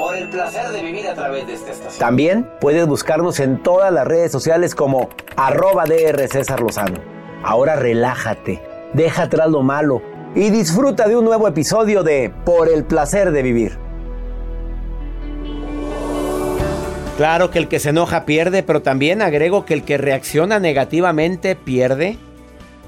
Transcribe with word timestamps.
Por 0.00 0.16
el 0.16 0.30
placer 0.30 0.70
de 0.70 0.82
vivir 0.82 1.06
a 1.08 1.14
través 1.14 1.46
de 1.46 1.52
esta 1.52 1.72
estación. 1.72 1.98
También 1.98 2.50
puedes 2.58 2.86
buscarnos 2.86 3.38
en 3.38 3.62
todas 3.62 3.92
las 3.92 4.06
redes 4.06 4.32
sociales 4.32 4.74
como 4.74 5.10
arroba 5.36 5.84
DR 5.84 6.26
César 6.26 6.60
Lozano. 6.60 6.98
Ahora 7.42 7.76
relájate, 7.76 8.62
deja 8.94 9.24
atrás 9.24 9.50
lo 9.50 9.62
malo 9.62 10.00
y 10.34 10.48
disfruta 10.48 11.06
de 11.06 11.18
un 11.18 11.26
nuevo 11.26 11.46
episodio 11.46 12.02
de 12.02 12.32
Por 12.46 12.70
el 12.70 12.84
placer 12.84 13.30
de 13.30 13.42
vivir. 13.42 13.76
Claro 17.18 17.50
que 17.50 17.58
el 17.58 17.68
que 17.68 17.78
se 17.78 17.90
enoja 17.90 18.24
pierde, 18.24 18.62
pero 18.62 18.80
también 18.80 19.20
agrego 19.20 19.66
que 19.66 19.74
el 19.74 19.84
que 19.84 19.98
reacciona 19.98 20.60
negativamente 20.60 21.56
pierde. 21.56 22.16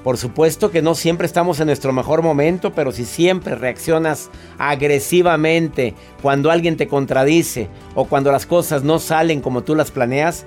Por 0.03 0.17
supuesto 0.17 0.69
que 0.69 0.81
no 0.81 0.95
siempre 0.95 1.25
estamos 1.25 1.59
en 1.59 1.67
nuestro 1.67 1.93
mejor 1.93 2.21
momento, 2.21 2.73
pero 2.73 2.91
si 2.91 3.05
siempre 3.05 3.55
reaccionas 3.55 4.29
agresivamente 4.57 5.93
cuando 6.21 6.51
alguien 6.51 6.75
te 6.75 6.89
contradice 6.89 7.69
o 7.95 8.05
cuando 8.05 8.31
las 8.31 8.45
cosas 8.45 8.83
no 8.83 8.99
salen 8.99 9.39
como 9.39 9.63
tú 9.63 9.75
las 9.75 9.91
planeas, 9.91 10.45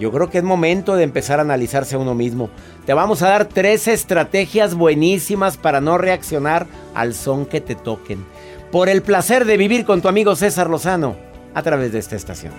yo 0.00 0.10
creo 0.10 0.30
que 0.30 0.38
es 0.38 0.44
momento 0.44 0.96
de 0.96 1.04
empezar 1.04 1.38
a 1.38 1.42
analizarse 1.42 1.96
a 1.96 1.98
uno 1.98 2.14
mismo. 2.14 2.48
Te 2.86 2.94
vamos 2.94 3.22
a 3.22 3.28
dar 3.28 3.44
tres 3.44 3.88
estrategias 3.88 4.74
buenísimas 4.74 5.58
para 5.58 5.82
no 5.82 5.98
reaccionar 5.98 6.66
al 6.94 7.14
son 7.14 7.44
que 7.44 7.60
te 7.60 7.74
toquen. 7.74 8.24
Por 8.72 8.88
el 8.88 9.02
placer 9.02 9.44
de 9.44 9.58
vivir 9.58 9.84
con 9.84 10.00
tu 10.00 10.08
amigo 10.08 10.34
César 10.34 10.70
Lozano 10.70 11.14
a 11.54 11.62
través 11.62 11.92
de 11.92 11.98
esta 11.98 12.16
estación. 12.16 12.52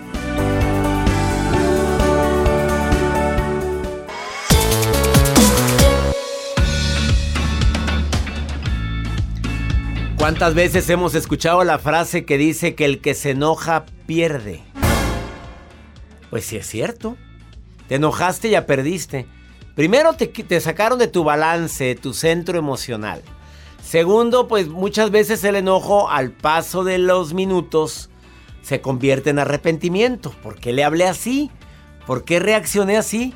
¿Cuántas 10.26 10.56
veces 10.56 10.90
hemos 10.90 11.14
escuchado 11.14 11.64
la 11.64 11.78
frase 11.78 12.26
que 12.26 12.40
dice 12.40 12.74
que 12.74 12.86
el 12.86 13.00
que 13.00 13.14
se 13.14 13.30
enoja 13.30 13.86
pierde? 14.08 14.64
Pues 16.32 16.46
sí 16.46 16.58
es 16.58 16.66
cierto. 16.66 17.16
Te 17.88 17.94
enojaste 17.94 18.48
y 18.48 18.52
ya 18.52 18.66
perdiste. 18.66 19.28
Primero 19.76 20.14
te, 20.14 20.26
te, 20.26 20.60
sacaron 20.62 20.98
de 20.98 21.08
tu 21.08 21.24
balance, 21.24 21.94
tu 21.94 22.16
centro 22.16 22.58
emocional. 22.58 23.22
Segundo, 23.84 24.48
pues 24.48 24.68
muchas 24.68 25.12
veces 25.12 25.44
el 25.44 25.58
enojo 25.58 26.10
al 26.10 26.32
paso 26.32 26.84
de 26.84 26.98
los 26.98 27.36
minutos 27.36 28.10
se 28.64 28.82
convierte 28.82 29.30
en 29.30 29.38
arrepentimiento. 29.38 30.32
¿Por 30.42 30.56
qué 30.56 30.74
le 30.74 30.84
hablé 30.84 31.06
así? 31.06 31.52
¿Por 32.08 32.26
qué 32.26 32.40
reaccioné 32.40 32.98
así? 32.98 33.36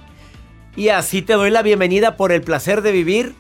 Y 0.76 0.90
así 0.90 1.22
te 1.22 1.34
doy 1.34 1.52
la 1.52 1.62
bienvenida 1.62 2.18
por 2.18 2.32
el 2.32 2.42
placer 2.42 2.82
de 2.82 2.92
vivir 2.92 3.36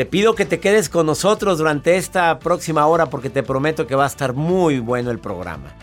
te 0.00 0.06
pido 0.06 0.34
que 0.34 0.46
te 0.46 0.60
quedes 0.60 0.88
con 0.88 1.04
nosotros 1.04 1.58
durante 1.58 1.98
esta 1.98 2.38
próxima 2.38 2.86
hora 2.86 3.10
porque 3.10 3.28
te 3.28 3.42
prometo 3.42 3.86
que 3.86 3.94
va 3.94 4.04
a 4.04 4.06
estar 4.06 4.32
muy 4.32 4.78
bueno 4.78 5.10
el 5.10 5.18
programa. 5.18 5.74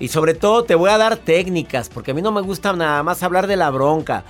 Y 0.00 0.08
sobre 0.08 0.32
todo 0.32 0.64
te 0.64 0.74
voy 0.74 0.88
a 0.88 0.96
dar 0.96 1.18
técnicas 1.18 1.90
porque 1.90 2.12
a 2.12 2.14
mí 2.14 2.22
no 2.22 2.32
me 2.32 2.40
gusta 2.40 2.72
nada 2.72 3.02
más 3.02 3.22
hablar 3.22 3.46
de 3.46 3.56
la 3.56 3.68
bronca. 3.68 4.24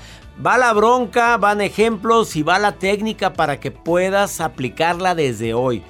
Va 0.44 0.58
la 0.58 0.72
bronca, 0.72 1.36
van 1.36 1.60
ejemplos 1.60 2.34
y 2.34 2.42
va 2.42 2.58
la 2.58 2.72
técnica 2.72 3.34
para 3.34 3.60
que 3.60 3.70
puedas 3.70 4.40
aplicarla 4.40 5.14
desde 5.14 5.54
hoy. 5.54 5.84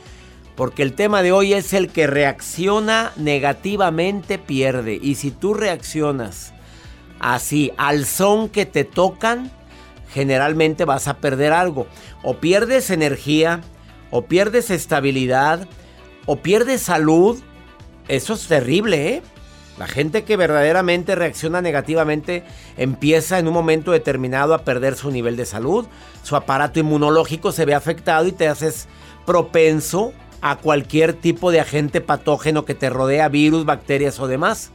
Porque 0.55 0.83
el 0.83 0.93
tema 0.93 1.23
de 1.23 1.33
hoy 1.33 1.55
es 1.55 1.73
el 1.73 1.89
que 1.89 2.07
reacciona 2.07 3.13
negativamente 3.17 4.37
pierde. 4.37 5.01
Y 5.01 5.15
si 5.15 5.31
tú 5.31 5.55
reaccionas 5.55 6.53
así 7.21 7.73
al 7.79 8.05
son 8.05 8.51
que 8.51 8.67
te 8.67 8.85
tocan, 8.85 9.51
generalmente 10.13 10.85
vas 10.85 11.09
a 11.09 11.19
perder 11.19 11.53
algo. 11.53 11.87
O 12.23 12.39
pierdes 12.39 12.91
energía, 12.91 13.61
o 14.11 14.23
pierdes 14.27 14.71
estabilidad, 14.71 15.69
o 16.27 16.37
pierdes 16.37 16.83
salud. 16.83 17.41
Eso 18.09 18.35
es 18.35 18.47
terrible, 18.47 19.09
¿eh? 19.09 19.23
La 19.79 19.87
gente 19.87 20.25
que 20.25 20.37
verdaderamente 20.37 21.15
reacciona 21.15 21.61
negativamente 21.61 22.45
empieza 22.79 23.39
en 23.39 23.47
un 23.47 23.53
momento 23.53 23.93
determinado 23.93 24.55
a 24.55 24.65
perder 24.65 24.97
su 24.97 25.11
nivel 25.11 25.37
de 25.37 25.45
salud, 25.45 25.87
su 26.23 26.35
aparato 26.35 26.81
inmunológico 26.81 27.53
se 27.53 27.67
ve 27.67 27.75
afectado 27.75 28.27
y 28.27 28.33
te 28.33 28.49
haces 28.49 28.89
propenso 29.27 30.15
a 30.41 30.57
cualquier 30.57 31.13
tipo 31.13 31.51
de 31.51 31.61
agente 31.61 32.01
patógeno 32.01 32.65
que 32.65 32.75
te 32.75 32.89
rodea, 32.89 33.29
virus, 33.29 33.67
bacterias 33.67 34.19
o 34.19 34.27
demás 34.27 34.73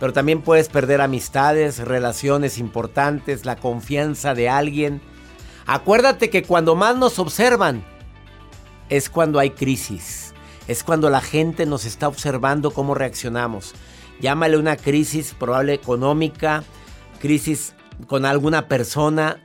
pero 0.00 0.14
también 0.14 0.40
puedes 0.40 0.70
perder 0.70 1.02
amistades, 1.02 1.78
relaciones 1.78 2.56
importantes, 2.56 3.44
la 3.44 3.56
confianza 3.56 4.34
de 4.34 4.48
alguien. 4.48 5.02
Acuérdate 5.66 6.30
que 6.30 6.42
cuando 6.42 6.74
más 6.74 6.96
nos 6.96 7.18
observan 7.18 7.84
es 8.88 9.10
cuando 9.10 9.38
hay 9.38 9.50
crisis, 9.50 10.32
es 10.66 10.82
cuando 10.82 11.10
la 11.10 11.20
gente 11.20 11.66
nos 11.66 11.84
está 11.84 12.08
observando 12.08 12.70
cómo 12.70 12.94
reaccionamos. 12.94 13.74
Llámale 14.20 14.56
una 14.56 14.76
crisis 14.76 15.34
probable 15.38 15.74
económica, 15.74 16.64
crisis 17.20 17.74
con 18.06 18.24
alguna 18.24 18.68
persona. 18.68 19.38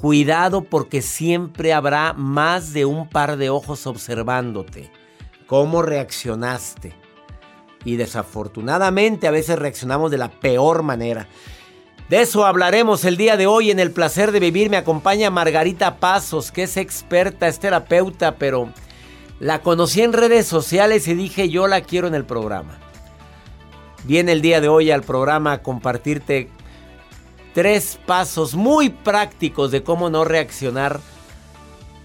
Cuidado 0.00 0.62
porque 0.62 1.02
siempre 1.02 1.72
habrá 1.72 2.12
más 2.12 2.72
de 2.72 2.84
un 2.84 3.08
par 3.08 3.36
de 3.36 3.50
ojos 3.50 3.84
observándote. 3.88 4.92
¿Cómo 5.48 5.82
reaccionaste? 5.82 7.07
Y 7.84 7.96
desafortunadamente 7.96 9.26
a 9.26 9.30
veces 9.30 9.58
reaccionamos 9.58 10.10
de 10.10 10.18
la 10.18 10.30
peor 10.30 10.82
manera. 10.82 11.28
De 12.08 12.22
eso 12.22 12.46
hablaremos 12.46 13.04
el 13.04 13.16
día 13.16 13.36
de 13.36 13.46
hoy 13.46 13.70
en 13.70 13.80
el 13.80 13.90
placer 13.90 14.32
de 14.32 14.40
vivir. 14.40 14.70
Me 14.70 14.78
acompaña 14.78 15.30
Margarita 15.30 15.96
Pasos, 15.96 16.50
que 16.50 16.62
es 16.62 16.76
experta, 16.78 17.48
es 17.48 17.60
terapeuta, 17.60 18.36
pero 18.36 18.72
la 19.40 19.60
conocí 19.60 20.00
en 20.00 20.14
redes 20.14 20.46
sociales 20.46 21.06
y 21.06 21.14
dije 21.14 21.50
yo 21.50 21.68
la 21.68 21.82
quiero 21.82 22.08
en 22.08 22.14
el 22.14 22.24
programa. 22.24 22.78
Viene 24.04 24.32
el 24.32 24.40
día 24.40 24.60
de 24.60 24.68
hoy 24.68 24.90
al 24.90 25.02
programa 25.02 25.52
a 25.52 25.62
compartirte 25.62 26.48
tres 27.52 27.98
pasos 28.06 28.54
muy 28.54 28.88
prácticos 28.88 29.70
de 29.70 29.82
cómo 29.82 30.08
no 30.08 30.24
reaccionar 30.24 31.00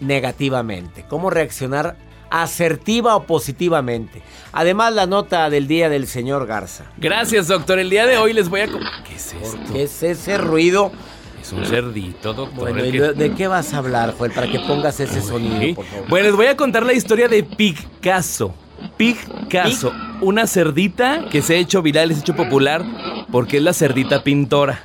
negativamente, 0.01 1.05
cómo 1.07 1.29
reaccionar 1.29 1.95
asertiva 2.33 3.15
o 3.15 3.23
positivamente. 3.23 4.23
Además, 4.51 4.91
la 4.93 5.05
nota 5.05 5.51
del 5.51 5.67
día 5.67 5.87
del 5.87 6.07
señor 6.07 6.47
Garza. 6.47 6.85
Gracias, 6.97 7.47
doctor. 7.47 7.77
El 7.77 7.91
día 7.91 8.07
de 8.07 8.17
hoy 8.17 8.33
les 8.33 8.49
voy 8.49 8.61
a... 8.61 8.67
¿Qué 8.67 9.15
es 9.15 9.33
esto? 9.33 9.59
¿Qué 9.71 9.83
es 9.83 10.01
ese 10.01 10.39
ruido? 10.39 10.91
Es 11.39 11.51
un 11.51 11.63
cerdito, 11.63 12.33
doctor. 12.33 12.71
Bueno, 12.71 13.13
¿de 13.13 13.33
qué 13.35 13.47
vas 13.47 13.73
a 13.75 13.77
hablar, 13.77 14.15
Joel? 14.17 14.31
Para 14.31 14.49
que 14.49 14.59
pongas 14.61 14.99
ese 14.99 15.21
sonido, 15.21 15.75
por 15.75 15.85
favor. 15.85 16.09
Bueno, 16.09 16.27
les 16.27 16.35
voy 16.35 16.47
a 16.47 16.57
contar 16.57 16.85
la 16.85 16.93
historia 16.93 17.27
de 17.27 17.43
Picasso. 17.43 18.55
Picasso, 18.97 19.93
una 20.21 20.47
cerdita 20.47 21.25
que 21.29 21.41
se 21.43 21.53
ha 21.55 21.57
hecho 21.57 21.83
viral, 21.83 22.09
se 22.09 22.15
ha 22.15 22.19
hecho 22.19 22.35
popular 22.35 22.83
porque 23.31 23.57
es 23.57 23.63
la 23.63 23.73
cerdita 23.73 24.23
pintora. 24.23 24.83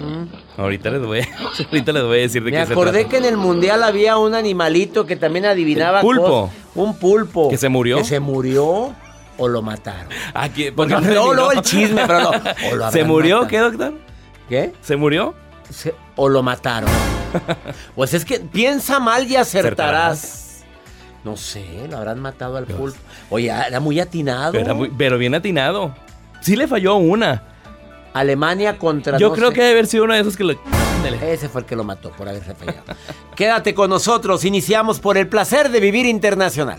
Mm. 0.00 0.39
Ahorita 0.56 0.90
les, 0.90 1.00
voy 1.02 1.20
a, 1.20 1.28
ahorita 1.70 1.92
les 1.92 2.02
voy 2.02 2.18
a 2.18 2.20
decir 2.20 2.44
de 2.44 2.50
Me 2.50 2.56
qué 2.56 2.62
se 2.62 2.66
trata. 2.66 2.80
Me 2.80 2.90
acordé 2.90 3.06
que 3.08 3.16
en 3.16 3.24
el 3.24 3.36
mundial 3.36 3.82
había 3.82 4.18
un 4.18 4.34
animalito 4.34 5.06
que 5.06 5.16
también 5.16 5.46
adivinaba. 5.46 6.00
¿El 6.00 6.06
pulpo. 6.06 6.50
un 6.74 6.98
pulpo. 6.98 7.48
¿Que 7.48 7.56
se 7.56 7.68
murió? 7.68 7.98
Que 7.98 8.04
se 8.04 8.20
murió 8.20 8.94
o 9.38 9.48
lo 9.48 9.62
mataron. 9.62 10.08
Aquí, 10.34 10.68
ah, 10.68 10.72
porque 10.76 10.94
no, 10.94 11.34
no, 11.34 11.50
el 11.50 11.62
chisme, 11.62 12.02
pero 12.06 12.20
no. 12.20 12.30
O 12.72 12.76
lo 12.76 12.90
¿Se 12.90 13.04
murió? 13.04 13.42
Matado. 13.42 13.48
¿Qué, 13.48 13.58
doctor? 13.58 13.94
¿Qué? 14.48 14.72
¿Se 14.82 14.96
murió? 14.96 15.34
Se, 15.70 15.94
o 16.16 16.28
lo 16.28 16.42
mataron. 16.42 16.90
pues 17.94 18.12
es 18.12 18.24
que 18.24 18.40
piensa 18.40 19.00
mal 19.00 19.30
y 19.30 19.36
acertarás. 19.36 20.64
No 21.24 21.36
sé, 21.36 21.86
lo 21.88 21.98
habrán 21.98 22.20
matado 22.20 22.56
al 22.56 22.66
pulpo. 22.66 22.98
Oye, 23.30 23.50
era 23.50 23.80
muy 23.80 24.00
atinado. 24.00 24.52
Pero, 24.52 24.88
pero 24.96 25.18
bien 25.18 25.34
atinado. 25.34 25.94
Sí 26.40 26.56
le 26.56 26.66
falló 26.66 26.96
una. 26.96 27.42
Alemania 28.12 28.78
contra. 28.78 29.18
Yo 29.18 29.32
creo 29.32 29.50
que 29.52 29.60
debe 29.60 29.72
haber 29.72 29.86
sido 29.86 30.04
uno 30.04 30.14
de 30.14 30.20
esos 30.20 30.36
que 30.36 30.44
lo. 30.44 30.54
Ese 31.22 31.48
fue 31.48 31.62
el 31.62 31.66
que 31.66 31.76
lo 31.76 31.84
mató 31.84 32.10
por 32.10 32.28
haberse 32.28 32.54
fallado. 32.54 32.84
Quédate 33.34 33.74
con 33.74 33.90
nosotros. 33.90 34.44
Iniciamos 34.44 35.00
por 35.00 35.16
el 35.16 35.28
placer 35.28 35.70
de 35.70 35.80
vivir 35.80 36.06
internacional. 36.06 36.78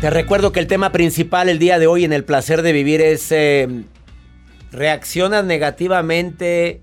Te 0.00 0.10
recuerdo 0.10 0.52
que 0.52 0.60
el 0.60 0.68
tema 0.68 0.92
principal 0.92 1.48
el 1.48 1.58
día 1.58 1.80
de 1.80 1.88
hoy 1.88 2.04
en 2.04 2.12
el 2.12 2.24
placer 2.24 2.62
de 2.62 2.70
vivir 2.70 3.00
es 3.00 3.32
eh, 3.32 3.82
reaccionas 4.70 5.44
negativamente 5.44 6.82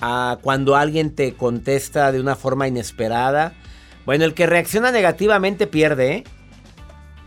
a 0.00 0.38
cuando 0.40 0.74
alguien 0.74 1.14
te 1.14 1.34
contesta 1.34 2.12
de 2.12 2.20
una 2.20 2.34
forma 2.34 2.66
inesperada. 2.66 3.52
Bueno, 4.06 4.24
el 4.24 4.32
que 4.32 4.46
reacciona 4.46 4.90
negativamente 4.90 5.66
pierde. 5.66 6.14
¿eh? 6.14 6.24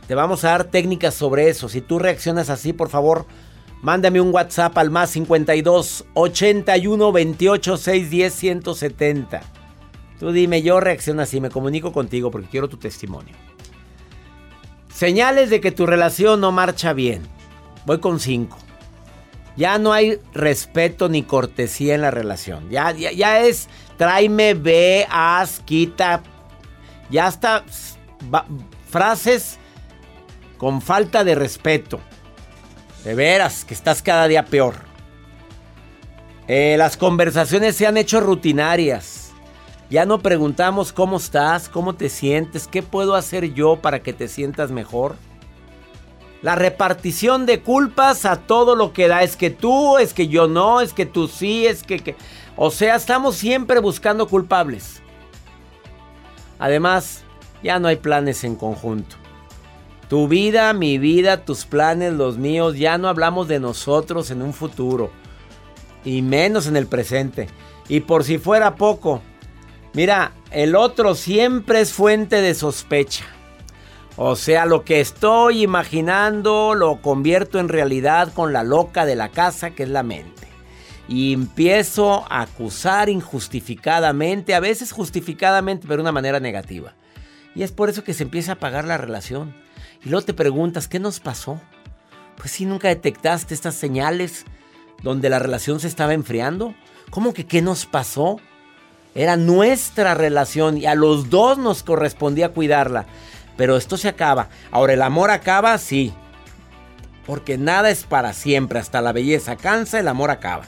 Te 0.08 0.16
vamos 0.16 0.44
a 0.44 0.50
dar 0.50 0.64
técnicas 0.64 1.14
sobre 1.14 1.48
eso. 1.48 1.70
Si 1.70 1.82
tú 1.82 2.00
reaccionas 2.00 2.50
así, 2.50 2.74
por 2.74 2.90
favor, 2.90 3.28
mándame 3.84 4.20
un 4.20 4.34
WhatsApp 4.34 4.76
al 4.80 4.90
más 4.90 5.12
52 5.12 6.06
81 6.16 7.12
28 7.12 7.78
610 7.78 8.34
170. 8.34 9.42
Tú 10.20 10.32
dime, 10.32 10.64
yo 10.64 10.80
reacciono 10.80 11.22
así, 11.22 11.40
me 11.40 11.52
comunico 11.52 11.94
contigo 11.94 12.32
porque 12.32 12.48
quiero 12.48 12.68
tu 12.68 12.78
testimonio. 12.78 13.36
Señales 14.98 15.52
de 15.52 15.62
que 15.62 15.72
tu 15.72 15.86
relación 15.86 16.42
no 16.42 16.52
marcha 16.52 16.92
bien. 16.92 17.22
Voy 17.86 18.00
con 18.00 18.20
cinco. 18.20 18.58
Ya 19.56 19.78
no 19.78 19.94
hay 19.94 20.20
respeto 20.34 21.08
ni 21.08 21.22
cortesía 21.22 21.94
en 21.94 22.02
la 22.02 22.10
relación. 22.10 22.68
Ya, 22.72 22.94
ya, 22.94 23.42
es 23.42 23.70
tráeme, 23.98 24.56
ve, 24.56 25.06
haz, 25.08 25.60
quita. 25.60 26.24
Ya 27.12 27.28
está 27.28 27.64
frases 28.90 29.60
con 30.58 30.82
falta 30.82 31.24
de 31.24 31.36
respeto. 31.36 32.00
De 33.04 33.14
veras, 33.14 33.66
que 33.66 33.76
estás 33.76 34.02
cada 34.02 34.28
día 34.28 34.46
peor. 34.46 34.78
Eh, 36.48 36.74
las 36.76 36.98
conversaciones 36.98 37.76
se 37.76 37.86
han 37.86 37.98
hecho 37.98 38.20
rutinarias. 38.20 39.27
Ya 39.90 40.06
no 40.06 40.20
preguntamos 40.20 40.92
cómo 40.92 41.18
estás, 41.18 41.70
cómo 41.70 41.96
te 41.96 42.10
sientes, 42.10 42.68
qué 42.68 42.84
puedo 42.84 43.16
hacer 43.16 43.54
yo 43.54 43.78
para 43.78 44.04
que 44.04 44.12
te 44.12 44.28
sientas 44.28 44.70
mejor. 44.70 45.16
La 46.42 46.56
repartición 46.56 47.46
de 47.46 47.62
culpas 47.62 48.26
a 48.26 48.36
todo 48.36 48.76
lo 48.76 48.94
que 48.94 49.08
da. 49.08 49.24
Es 49.24 49.38
que 49.38 49.50
tú, 49.50 49.98
es 49.98 50.14
que 50.14 50.28
yo 50.28 50.48
no, 50.48 50.82
es 50.82 50.94
que 50.94 51.06
tú 51.06 51.28
sí, 51.28 51.66
es 51.66 51.84
que... 51.84 52.16
O 52.56 52.70
sea, 52.70 52.96
estamos 52.96 53.36
siempre 53.36 53.80
buscando 53.80 54.28
culpables. 54.28 55.02
Además, 56.60 57.24
ya 57.64 57.80
no 57.80 57.88
hay 57.88 57.96
planes 57.96 58.44
en 58.44 58.56
conjunto. 58.56 59.16
Tu 60.10 60.28
vida, 60.28 60.74
mi 60.74 60.98
vida, 60.98 61.44
tus 61.44 61.66
planes, 61.66 62.14
los 62.14 62.38
míos, 62.38 62.78
ya 62.78 62.98
no 62.98 63.08
hablamos 63.08 63.48
de 63.48 63.60
nosotros 63.60 64.32
en 64.32 64.42
un 64.42 64.54
futuro. 64.54 65.12
Y 66.04 66.22
menos 66.22 66.68
en 66.68 66.78
el 66.78 66.88
presente. 66.88 67.48
Y 67.90 68.02
por 68.02 68.24
si 68.24 68.38
fuera 68.38 68.76
poco, 68.76 69.22
Mira, 69.94 70.32
el 70.52 70.76
otro 70.76 71.16
siempre 71.16 71.82
es 71.82 71.94
fuente 71.94 72.42
de 72.42 72.54
sospecha. 72.54 73.26
O 74.16 74.36
sea, 74.36 74.66
lo 74.66 74.84
que 74.84 75.00
estoy 75.00 75.64
imaginando 75.64 76.74
lo 76.76 77.02
convierto 77.02 77.60
en 77.60 77.70
realidad 77.70 78.34
con 78.34 78.52
la 78.52 78.64
loca 78.64 79.06
de 79.06 79.16
la 79.16 79.30
casa 79.30 79.72
que 79.72 79.84
es 79.84 79.90
la 79.90 80.04
mente. 80.04 80.48
y 81.08 81.34
empiezo 81.34 82.26
a 82.30 82.42
acusar 82.42 83.10
injustificadamente, 83.10 84.54
a 84.54 84.60
veces 84.60 84.92
justificadamente, 84.92 85.88
pero 85.88 85.98
de 85.98 86.02
una 86.02 86.12
manera 86.12 86.40
negativa. 86.40 86.96
Y 87.56 87.64
es 87.64 87.72
por 87.72 87.90
eso 87.90 88.04
que 88.04 88.14
se 88.14 88.24
empieza 88.24 88.52
a 88.52 88.56
apagar 88.56 88.86
la 88.86 88.98
relación. 88.98 89.56
Y 90.04 90.10
luego 90.10 90.26
te 90.26 90.34
preguntas, 90.34 90.88
¿qué 90.88 91.00
nos 91.00 91.20
pasó? 91.20 91.60
Pues 92.38 92.52
si 92.52 92.66
nunca 92.66 92.90
detectaste 92.90 93.54
estas 93.54 93.76
señales 93.76 94.46
donde 95.02 95.30
la 95.30 95.40
relación 95.40 95.80
se 95.80 95.88
estaba 95.88 96.14
enfriando. 96.14 96.76
¿Cómo 97.10 97.34
que 97.34 97.46
qué 97.46 97.62
nos 97.62 97.86
pasó? 97.86 98.40
Era 99.18 99.36
nuestra 99.36 100.14
relación 100.14 100.78
y 100.78 100.86
a 100.86 100.94
los 100.94 101.32
dos 101.32 101.58
nos 101.58 101.82
correspondía 101.82 102.50
cuidarla. 102.50 103.08
Pero 103.58 103.76
esto 103.76 103.98
se 103.98 104.10
acaba. 104.10 104.50
Ahora, 104.70 104.94
¿el 104.94 105.02
amor 105.02 105.32
acaba? 105.32 105.76
Sí. 105.80 106.14
Porque 107.26 107.58
nada 107.58 107.90
es 107.90 108.04
para 108.04 108.32
siempre. 108.34 108.78
Hasta 108.78 109.02
la 109.02 109.14
belleza 109.14 109.56
cansa, 109.56 110.00
el 110.00 110.08
amor 110.08 110.30
acaba. 110.30 110.66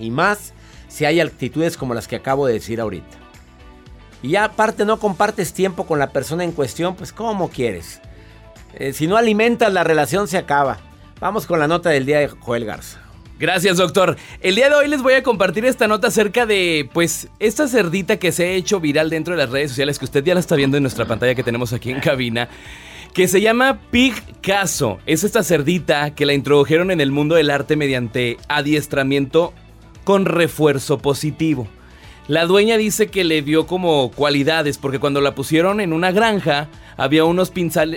Y 0.00 0.10
más 0.10 0.52
si 0.88 1.04
hay 1.04 1.20
actitudes 1.20 1.76
como 1.76 1.94
las 1.94 2.08
que 2.08 2.16
acabo 2.16 2.44
de 2.44 2.54
decir 2.54 2.80
ahorita. 2.80 3.18
Y 4.20 4.30
ya 4.30 4.46
aparte 4.46 4.84
no 4.84 4.98
compartes 4.98 5.52
tiempo 5.52 5.86
con 5.86 6.00
la 6.00 6.10
persona 6.10 6.42
en 6.42 6.50
cuestión, 6.50 6.96
pues 6.96 7.12
¿cómo 7.12 7.50
quieres? 7.50 8.00
Eh, 8.74 8.92
si 8.92 9.06
no 9.06 9.16
alimentas 9.16 9.72
la 9.72 9.84
relación 9.84 10.26
se 10.26 10.38
acaba. 10.38 10.78
Vamos 11.20 11.46
con 11.46 11.60
la 11.60 11.68
nota 11.68 11.90
del 11.90 12.04
día 12.04 12.18
de 12.18 12.26
Joel 12.26 12.64
Garza. 12.64 13.09
Gracias, 13.40 13.78
doctor. 13.78 14.18
El 14.42 14.54
día 14.54 14.68
de 14.68 14.74
hoy 14.74 14.86
les 14.86 15.00
voy 15.00 15.14
a 15.14 15.22
compartir 15.22 15.64
esta 15.64 15.88
nota 15.88 16.08
acerca 16.08 16.44
de, 16.44 16.90
pues, 16.92 17.28
esta 17.38 17.68
cerdita 17.68 18.18
que 18.18 18.32
se 18.32 18.44
ha 18.44 18.50
hecho 18.50 18.80
viral 18.80 19.08
dentro 19.08 19.32
de 19.32 19.38
las 19.38 19.48
redes 19.48 19.70
sociales, 19.70 19.98
que 19.98 20.04
usted 20.04 20.22
ya 20.22 20.34
la 20.34 20.40
está 20.40 20.56
viendo 20.56 20.76
en 20.76 20.82
nuestra 20.82 21.06
pantalla 21.06 21.34
que 21.34 21.42
tenemos 21.42 21.72
aquí 21.72 21.90
en 21.90 22.00
cabina, 22.00 22.50
que 23.14 23.28
se 23.28 23.40
llama 23.40 23.80
Picasso. 23.90 24.98
Es 25.06 25.24
esta 25.24 25.42
cerdita 25.42 26.14
que 26.14 26.26
la 26.26 26.34
introdujeron 26.34 26.90
en 26.90 27.00
el 27.00 27.12
mundo 27.12 27.34
del 27.34 27.50
arte 27.50 27.76
mediante 27.76 28.36
adiestramiento 28.48 29.54
con 30.04 30.26
refuerzo 30.26 30.98
positivo. 30.98 31.66
La 32.28 32.44
dueña 32.44 32.76
dice 32.76 33.06
que 33.06 33.24
le 33.24 33.40
dio 33.40 33.66
como 33.66 34.10
cualidades, 34.10 34.76
porque 34.76 34.98
cuando 34.98 35.22
la 35.22 35.34
pusieron 35.34 35.80
en 35.80 35.94
una 35.94 36.12
granja, 36.12 36.68
había 36.98 37.24
unos, 37.24 37.50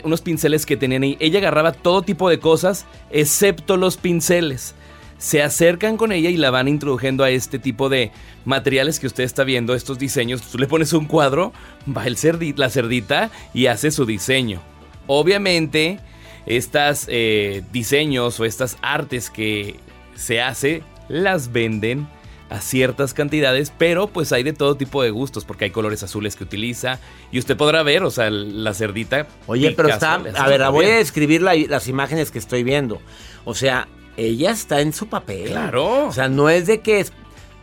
unos 0.06 0.22
pinceles 0.22 0.66
que 0.66 0.78
tenían 0.78 1.04
ahí. 1.04 1.18
Ella 1.20 1.40
agarraba 1.40 1.74
todo 1.74 2.02
tipo 2.02 2.30
de 2.30 2.40
cosas, 2.40 2.86
excepto 3.12 3.76
los 3.76 3.98
pinceles 3.98 4.74
se 5.18 5.42
acercan 5.42 5.98
con 5.98 6.12
ella 6.12 6.30
y 6.30 6.38
la 6.38 6.52
van 6.52 6.68
introduciendo 6.68 7.24
a 7.24 7.30
este 7.30 7.60
tipo 7.60 7.90
de 7.90 8.12
materiales 8.46 9.00
que 9.00 9.08
usted 9.08 9.24
está 9.24 9.44
viendo, 9.44 9.76
estos 9.76 10.00
diseños. 10.00 10.42
Tú 10.42 10.58
le 10.58 10.68
pones 10.68 10.94
un 10.94 11.06
cuadro, 11.06 11.54
va 11.86 12.06
el 12.08 12.18
cerdita, 12.18 12.60
la 12.60 12.70
cerdita 12.70 13.32
y 13.54 13.68
hace 13.68 13.92
su 13.92 14.06
diseño. 14.06 14.62
Obviamente, 15.08 16.00
estos 16.46 17.06
eh, 17.08 17.64
diseños 17.72 18.40
o 18.40 18.46
estas 18.46 18.78
artes 18.82 19.30
que 19.30 19.80
se 20.16 20.42
hace, 20.42 20.84
las 21.10 21.52
venden 21.52 22.08
a 22.50 22.62
ciertas 22.62 23.14
cantidades, 23.14 23.74
pero 23.76 24.08
pues 24.08 24.32
hay 24.32 24.44
de 24.44 24.54
todo 24.54 24.76
tipo 24.76 25.02
de 25.02 25.10
gustos, 25.10 25.44
porque 25.44 25.66
hay 25.66 25.72
colores 25.72 26.04
azules 26.04 26.36
que 26.36 26.44
utiliza 26.44 27.00
y 27.32 27.40
usted 27.40 27.58
podrá 27.58 27.82
ver, 27.82 28.04
o 28.04 28.12
sea, 28.12 28.30
la 28.30 28.74
cerdita. 28.74 29.28
Oye, 29.48 29.72
pero 29.72 29.90
está, 29.90 30.16
a 30.16 30.48
ver, 30.48 30.62
voy 30.70 30.86
a 30.86 30.98
describir 30.98 31.42
las 31.42 31.88
imágenes 31.88 32.30
que 32.30 32.40
estoy 32.40 32.64
viendo. 32.64 33.02
O 33.44 33.56
sea, 33.56 33.88
ella 34.18 34.52
está 34.52 34.82
en 34.82 34.94
su 34.94 35.08
papel. 35.08 35.50
Claro. 35.50 36.08
O 36.08 36.12
sea, 36.12 36.30
no 36.30 36.50
es 36.50 36.68
de 36.68 36.82
que, 36.82 37.06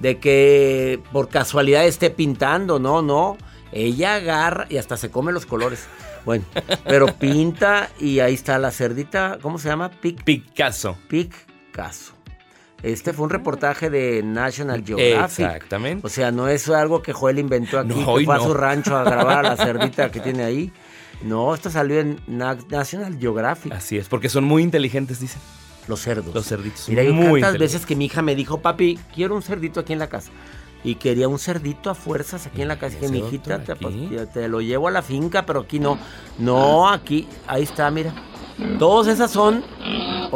de 0.00 0.19
que 0.19 1.00
por 1.12 1.28
casualidad 1.28 1.87
esté 1.87 2.11
pintando, 2.11 2.78
no, 2.78 3.02
no. 3.02 3.37
Ella 3.73 4.16
agarra 4.16 4.66
y 4.69 4.78
hasta 4.78 4.97
se 4.97 5.11
come 5.11 5.33
los 5.33 5.47
colores. 5.47 5.87
Bueno, 6.25 6.45
pero 6.85 7.07
pinta 7.19 7.90
y 7.99 8.21
ahí 8.21 8.35
está 8.35 8.59
la 8.59 8.71
cerdita, 8.71 9.38
¿cómo 9.40 9.59
se 9.59 9.69
llama? 9.69 9.90
Pic, 9.90 10.23
Picasso. 10.25 10.97
Picasso. 11.09 12.14
Este 12.83 13.12
fue 13.12 13.25
un 13.25 13.30
reportaje 13.30 13.90
de 13.90 14.23
National 14.23 14.83
Geographic. 14.85 15.47
Exactamente. 15.47 16.07
O 16.07 16.11
sea, 16.11 16.30
no 16.30 16.49
es 16.49 16.69
algo 16.71 17.02
que 17.02 17.12
Joel 17.12 17.38
inventó 17.38 17.78
aquí, 17.78 17.95
que 17.95 18.25
fue 18.25 18.35
a 18.35 18.40
su 18.40 18.54
rancho 18.54 18.97
a 18.97 19.04
grabar 19.04 19.45
a 19.45 19.50
la 19.50 19.57
cerdita 19.64 20.11
que 20.11 20.21
tiene 20.21 20.45
ahí. 20.45 20.73
No, 21.23 21.54
esto 21.54 21.69
salió 21.69 22.00
en 22.00 22.19
National 22.26 23.19
Geographic. 23.19 23.73
Así 23.73 23.99
es, 23.99 24.09
porque 24.09 24.30
son 24.30 24.45
muy 24.45 24.62
inteligentes, 24.62 25.21
dicen. 25.21 25.40
Los 25.89 26.01
cerdos. 26.01 26.35
Los 26.35 26.47
cerditos. 26.47 26.89
Mira, 26.89 27.03
hay 27.03 27.41
tantas 27.41 27.59
veces 27.59 27.87
que 27.87 27.97
mi 27.97 28.07
hija 28.07 28.23
me 28.23 28.35
dijo, 28.35 28.61
papi, 28.61 28.99
quiero 29.15 29.35
un 29.35 29.43
cerdito 29.43 29.81
aquí 29.81 29.93
en 29.93 29.99
la 29.99 30.09
casa. 30.09 30.31
Y 30.83 30.95
quería 30.95 31.29
un 31.29 31.39
cerdito 31.39 31.91
a 31.91 31.95
fuerzas 31.95 32.47
aquí 32.47 32.63
en 32.63 32.69
la 32.69 32.79
casa. 32.79 32.97
Y 33.03 33.09
mi 33.09 33.19
hijita, 33.19 33.63
te, 33.63 33.75
te, 34.27 34.49
lo 34.49 34.61
llevo 34.61 34.89
a 34.89 34.91
la 34.91 35.03
finca, 35.03 35.45
pero 35.45 35.61
aquí 35.61 35.79
no. 35.79 35.99
No, 36.39 36.89
aquí, 36.89 37.27
ahí 37.47 37.65
está, 37.65 37.91
mira. 37.91 38.15
Todas 38.79 39.09
esas 39.09 39.31
son, 39.31 39.65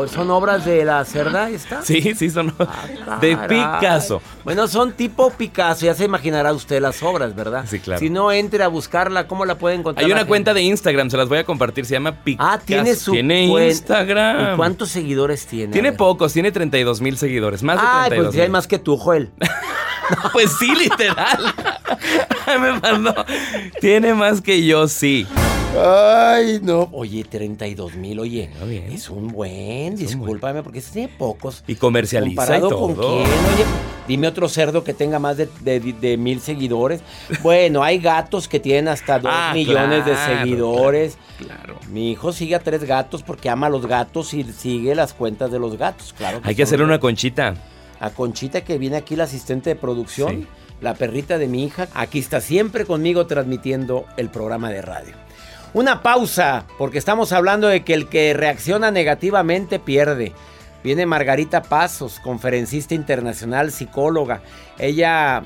son 0.09 0.31
obras 0.31 0.65
de 0.65 0.85
la 0.85 1.05
cerda, 1.05 1.51
¿está? 1.51 1.83
Sí, 1.83 2.15
sí, 2.15 2.31
son 2.31 2.55
ah, 2.59 3.19
de 3.21 3.37
Picasso. 3.37 4.21
Bueno, 4.45 4.69
son 4.69 4.93
tipo 4.93 5.31
Picasso, 5.31 5.87
ya 5.87 5.95
se 5.95 6.05
imaginará 6.05 6.53
usted 6.53 6.81
las 6.81 7.03
obras, 7.03 7.35
¿verdad? 7.35 7.65
Sí, 7.69 7.81
claro. 7.81 8.01
Si 8.01 8.11
no 8.11 8.33
entre 8.33 8.63
a 8.65 8.69
buscarla, 8.69 9.27
¿cómo 9.27 9.45
la 9.45 9.59
puede 9.59 9.77
encontrar? 9.77 10.05
Hay 10.05 10.13
una 10.13 10.27
cuenta 10.27 10.55
de 10.55 10.63
Instagram, 10.63 11.11
se 11.11 11.17
las 11.17 11.29
voy 11.29 11.39
a 11.39 11.45
compartir, 11.45 11.87
se 11.87 11.93
llama 11.93 12.23
Picasso. 12.23 12.51
Ah, 12.51 12.61
tiene 12.65 12.95
su 12.95 13.13
Tiene 13.13 13.45
Instagram. 13.45 14.57
cuántos 14.57 14.91
seguidores 14.91 15.47
tiene? 15.47 15.73
Tiene 15.73 15.93
pocos, 15.93 16.33
tiene 16.33 16.53
32 16.53 17.01
mil 17.01 17.17
seguidores, 17.17 17.63
más 17.63 17.77
de 17.77 17.83
32 17.83 18.05
Ah, 18.05 18.23
pues 18.25 18.37
ya 18.37 18.43
hay 18.43 18.51
más 18.51 18.67
que 18.67 18.79
tú, 18.79 18.97
Joel. 18.97 19.31
pues 20.33 20.53
sí, 20.59 20.75
literal. 20.75 21.55
Me 22.61 22.81
mandó. 22.81 23.15
Tiene 23.81 24.15
más 24.15 24.41
que 24.41 24.65
yo, 24.65 24.89
sí. 24.89 25.27
Ay, 25.77 26.61
no. 26.63 26.89
Oye, 26.93 27.25
32 27.25 27.95
mil, 27.97 28.21
oye. 28.21 28.49
Es 28.91 29.11
un 29.11 29.29
buen, 29.29 29.97
discúlpame, 29.97 30.63
porque 30.63 30.81
tiene 30.81 31.09
pocos. 31.09 31.65
Y 31.67 31.75
comercializa 31.75 32.59
y 32.59 32.61
todo. 32.61 32.79
con 32.79 32.95
quién? 32.95 33.05
Oye, 33.05 33.65
dime 34.07 34.29
otro 34.29 34.49
cerdo 34.49 34.85
que 34.85 34.95
tenga 34.95 35.19
más 35.19 35.37
de, 35.37 36.17
mil 36.17 36.41
seguidores. 36.41 37.01
Bueno, 37.43 37.83
hay 37.83 37.99
gatos 37.99 38.47
que 38.47 38.61
tienen 38.61 38.89
hasta 38.89 39.19
dos 39.19 39.33
ah, 39.35 39.53
millones 39.53 40.07
de 40.07 40.17
seguidores. 40.17 41.19
Claro, 41.39 41.81
Mi 41.91 42.13
hijo 42.13 42.33
sigue 42.33 42.55
a 42.55 42.61
tres 42.61 42.85
gatos 42.85 43.25
porque 43.25 43.51
ama 43.51 43.67
a 43.67 43.71
los 43.71 43.87
gatos 43.87 44.33
y 44.33 44.45
sigue 44.45 44.95
las 44.95 45.13
cuentas 45.13 45.51
de 45.51 45.59
los 45.59 45.77
gatos, 45.77 46.15
claro. 46.17 46.41
hay 46.45 46.55
que 46.55 46.63
hacer 46.63 46.83
una 46.83 47.01
conchita. 47.01 47.55
A 48.01 48.11
Conchita 48.11 48.63
que 48.63 48.79
viene 48.79 48.97
aquí, 48.97 49.17
la 49.17 49.25
asistente 49.25 49.71
de 49.71 49.77
producción, 49.77 50.47
la 50.81 50.95
perrita 50.95 51.39
de 51.39 51.49
mi 51.49 51.65
hija, 51.65 51.89
aquí 51.95 52.19
está 52.19 52.41
siempre 52.41 52.85
conmigo 52.85 53.27
transmitiendo 53.27 54.07
el 54.17 54.31
programa 54.31 54.71
de 54.71 54.83
radio. 54.83 55.15
Una 55.73 56.03
pausa, 56.03 56.67
porque 56.79 56.99
estamos 56.99 57.33
hablando 57.33 57.67
de 57.67 57.85
que 57.85 57.95
el 57.95 58.09
que 58.09 58.33
reacciona 58.35 58.91
negativamente 58.91 59.79
pierde. 59.79 60.33
Viene 60.85 61.07
Margarita 61.07 61.63
Pasos, 61.63 62.21
conferencista 62.21 62.95
internacional, 62.95 63.73
psicóloga. 63.73 64.43
Ella 64.79 65.43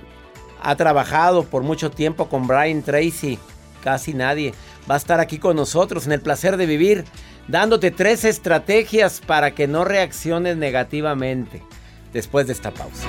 ha 0.61 0.77
trabajado 0.77 1.45
por 1.45 1.63
mucho 1.63 1.91
tiempo 1.91 2.29
con 2.29 2.47
Brian 2.47 2.83
Tracy, 2.83 3.39
casi 3.83 4.13
nadie. 4.13 4.53
Va 4.91 4.97
a 4.97 4.99
estar 4.99 5.21
aquí 5.21 5.39
con 5.39 5.57
nosotros 5.57 6.07
en 6.07 6.13
el 6.13 6.21
placer 6.21 6.57
de 6.57 6.67
vivir, 6.67 7.05
dándote 7.47 7.91
tres 7.91 8.25
estrategias 8.25 9.21
para 9.25 9.53
que 9.53 9.67
no 9.67 9.85
reacciones 9.85 10.57
negativamente 10.57 11.63
después 12.13 12.47
de 12.47 12.53
esta 12.53 12.71
pausa. 12.71 13.09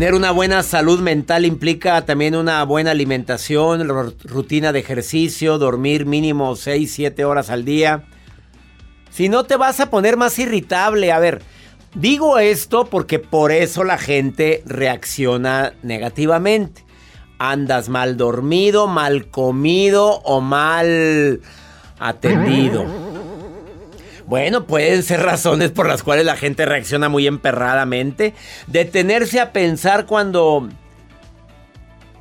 Tener 0.00 0.14
una 0.14 0.30
buena 0.30 0.62
salud 0.62 1.00
mental 1.00 1.44
implica 1.44 2.06
también 2.06 2.34
una 2.34 2.64
buena 2.64 2.92
alimentación, 2.92 3.86
ru- 3.86 4.14
rutina 4.24 4.72
de 4.72 4.78
ejercicio, 4.78 5.58
dormir 5.58 6.06
mínimo 6.06 6.56
6, 6.56 6.90
7 6.90 7.22
horas 7.26 7.50
al 7.50 7.66
día. 7.66 8.04
Si 9.10 9.28
no 9.28 9.44
te 9.44 9.56
vas 9.56 9.78
a 9.78 9.90
poner 9.90 10.16
más 10.16 10.38
irritable, 10.38 11.12
a 11.12 11.18
ver, 11.18 11.42
digo 11.94 12.38
esto 12.38 12.86
porque 12.86 13.18
por 13.18 13.52
eso 13.52 13.84
la 13.84 13.98
gente 13.98 14.62
reacciona 14.64 15.74
negativamente. 15.82 16.82
Andas 17.38 17.90
mal 17.90 18.16
dormido, 18.16 18.86
mal 18.86 19.28
comido 19.28 20.22
o 20.24 20.40
mal 20.40 21.42
atendido. 21.98 22.86
Bueno, 24.30 24.64
pueden 24.64 25.02
ser 25.02 25.22
razones 25.22 25.72
por 25.72 25.88
las 25.88 26.04
cuales 26.04 26.24
la 26.24 26.36
gente 26.36 26.64
reacciona 26.64 27.08
muy 27.08 27.26
emperradamente. 27.26 28.32
Detenerse 28.68 29.40
a 29.40 29.52
pensar 29.52 30.06
cuando. 30.06 30.68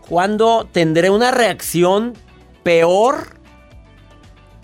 cuando 0.07 0.67
tendré 0.71 1.11
una 1.11 1.29
reacción 1.29 2.15
peor 2.63 3.39